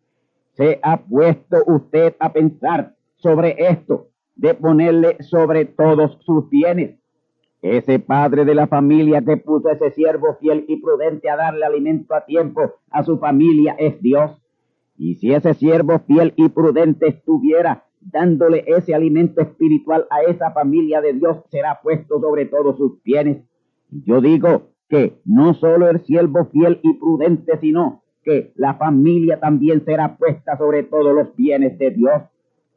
¿Se 0.60 0.78
ha 0.84 0.98
puesto 0.98 1.56
usted 1.68 2.16
a 2.20 2.34
pensar 2.34 2.94
sobre 3.16 3.56
esto, 3.60 4.10
de 4.36 4.54
ponerle 4.56 5.16
sobre 5.24 5.64
todos 5.64 6.18
sus 6.26 6.50
bienes? 6.50 7.00
Ese 7.62 7.98
padre 8.00 8.44
de 8.44 8.56
la 8.56 8.68
familia 8.68 9.22
que 9.22 9.38
puso 9.38 9.70
ese 9.70 9.92
siervo 9.92 10.36
fiel 10.42 10.66
y 10.68 10.82
prudente 10.82 11.30
a 11.30 11.38
darle 11.38 11.66
alimento 11.66 12.14
a 12.14 12.26
tiempo 12.26 12.74
a 12.92 13.04
su 13.04 13.20
familia 13.20 13.78
es 13.80 14.02
Dios. 14.02 14.32
Y 14.98 15.16
si 15.16 15.32
ese 15.32 15.54
siervo 15.54 16.00
fiel 16.00 16.34
y 16.36 16.50
prudente 16.50 17.08
estuviera 17.08 17.86
dándole 18.02 18.66
ese 18.68 18.94
alimento 18.94 19.40
espiritual 19.40 20.08
a 20.10 20.24
esa 20.30 20.52
familia 20.52 21.00
de 21.00 21.14
Dios, 21.14 21.38
será 21.50 21.80
puesto 21.82 22.20
sobre 22.20 22.48
todos 22.48 22.76
sus 22.76 23.02
bienes. 23.02 23.46
Yo 23.92 24.20
digo 24.20 24.72
que 24.90 25.22
no 25.24 25.54
solo 25.54 25.90
el 25.90 26.02
siervo 26.02 26.48
fiel 26.52 26.82
y 26.84 26.96
prudente, 26.96 27.58
sino 27.60 28.04
que 28.24 28.52
la 28.56 28.76
familia 28.76 29.40
también 29.40 29.84
será 29.86 30.18
puesta 30.18 30.58
sobre 30.58 30.84
todos 30.84 31.14
los 31.14 31.36
bienes 31.36 31.78
de 31.78 31.92
Dios. 31.92 32.24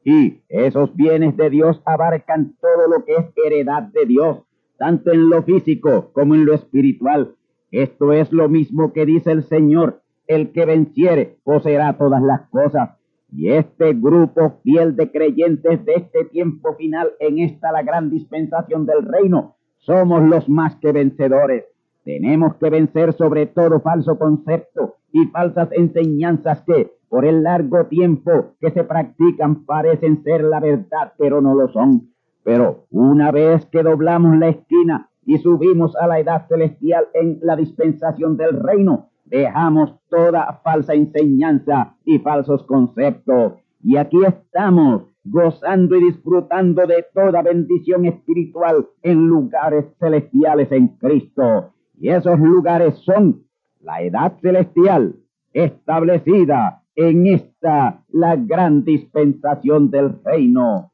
Y 0.05 0.41
esos 0.49 0.95
bienes 0.97 1.37
de 1.37 1.51
Dios 1.51 1.81
abarcan 1.85 2.57
todo 2.61 2.89
lo 2.89 3.05
que 3.05 3.15
es 3.15 3.27
heredad 3.45 3.83
de 3.83 4.07
Dios, 4.07 4.39
tanto 4.79 5.13
en 5.13 5.29
lo 5.29 5.43
físico 5.43 6.11
como 6.13 6.35
en 6.35 6.45
lo 6.45 6.55
espiritual. 6.55 7.35
Esto 7.71 8.13
es 8.13 8.33
lo 8.33 8.49
mismo 8.49 8.93
que 8.93 9.07
dice 9.07 9.31
el 9.31 9.45
Señor, 9.45 10.03
el 10.27 10.53
que 10.53 10.65
venciere 10.65 11.39
poseerá 11.45 11.97
todas 11.97 12.23
las 12.23 12.49
cosas. 12.49 12.91
Y 13.31 13.49
este 13.49 13.95
grupo 13.95 14.61
fiel 14.63 14.95
de 14.95 15.11
creyentes 15.11 15.85
de 15.85 15.95
este 15.95 16.25
tiempo 16.27 16.75
final 16.75 17.13
en 17.19 17.39
esta 17.39 17.73
la 17.73 17.83
gran 17.83 18.11
dispensación 18.11 18.85
del 18.85 19.05
reino, 19.05 19.57
somos 19.79 20.23
los 20.23 20.49
más 20.49 20.77
que 20.77 20.93
vencedores. 20.93 21.65
Tenemos 22.05 22.57
que 22.57 22.69
vencer 22.69 23.13
sobre 23.13 23.47
todo 23.47 23.81
falso 23.81 24.19
concepto 24.19 24.97
y 25.13 25.27
falsas 25.27 25.69
enseñanzas 25.73 26.63
que 26.63 26.91
por 27.09 27.25
el 27.25 27.43
largo 27.43 27.87
tiempo 27.87 28.55
que 28.61 28.71
se 28.71 28.85
practican 28.85 29.65
parecen 29.65 30.23
ser 30.25 30.43
la 30.43 30.61
verdad, 30.61 31.13
pero 31.19 31.41
no 31.41 31.55
lo 31.55 31.69
son. 31.69 32.09
Pero 32.43 32.87
una 32.91 33.31
vez 33.31 33.67
que 33.67 33.83
doblamos 33.83 34.37
la 34.39 34.49
esquina 34.49 35.11
y 35.25 35.39
subimos 35.39 35.95
a 35.97 36.07
la 36.07 36.19
edad 36.19 36.49
celestial 36.49 37.07
en 37.15 37.39
la 37.43 37.55
dispensación 37.55 38.37
del 38.37 38.59
reino, 38.59 39.11
dejamos 39.27 39.95
toda 40.09 40.61
falsa 40.65 40.95
enseñanza 40.95 41.95
y 42.05 42.19
falsos 42.19 42.65
conceptos. 42.65 43.55
Y 43.83 43.97
aquí 43.97 44.19
estamos 44.27 45.03
gozando 45.25 45.97
y 45.97 46.05
disfrutando 46.05 46.87
de 46.87 47.05
toda 47.15 47.43
bendición 47.43 48.07
espiritual 48.07 48.89
en 49.03 49.27
lugares 49.29 49.85
celestiales 50.01 50.73
en 50.73 50.89
Cristo. 50.99 51.73
Y 52.03 52.09
esos 52.09 52.37
lugares 52.41 52.99
son 53.05 53.45
la 53.81 54.03
edad 54.03 54.33
celestial 54.43 55.15
establecida 55.53 56.83
en 56.97 57.29
esta, 57.29 58.03
la 58.09 58.35
gran 58.35 58.85
dispensación 58.85 59.89
del 59.89 60.17
reino. 60.25 60.91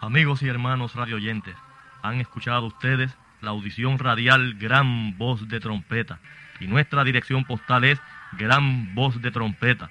Amigos 0.00 0.44
y 0.44 0.48
hermanos 0.48 0.94
radioyentes, 0.94 1.56
han 2.02 2.20
escuchado 2.20 2.66
ustedes 2.66 3.12
la 3.42 3.50
audición 3.50 3.98
radial 3.98 4.54
Gran 4.60 5.18
Voz 5.18 5.48
de 5.48 5.58
Trompeta 5.58 6.20
y 6.60 6.68
nuestra 6.68 7.02
dirección 7.02 7.42
postal 7.44 7.82
es 7.82 8.00
Gran 8.38 8.94
Voz 8.94 9.20
de 9.20 9.32
Trompeta, 9.32 9.90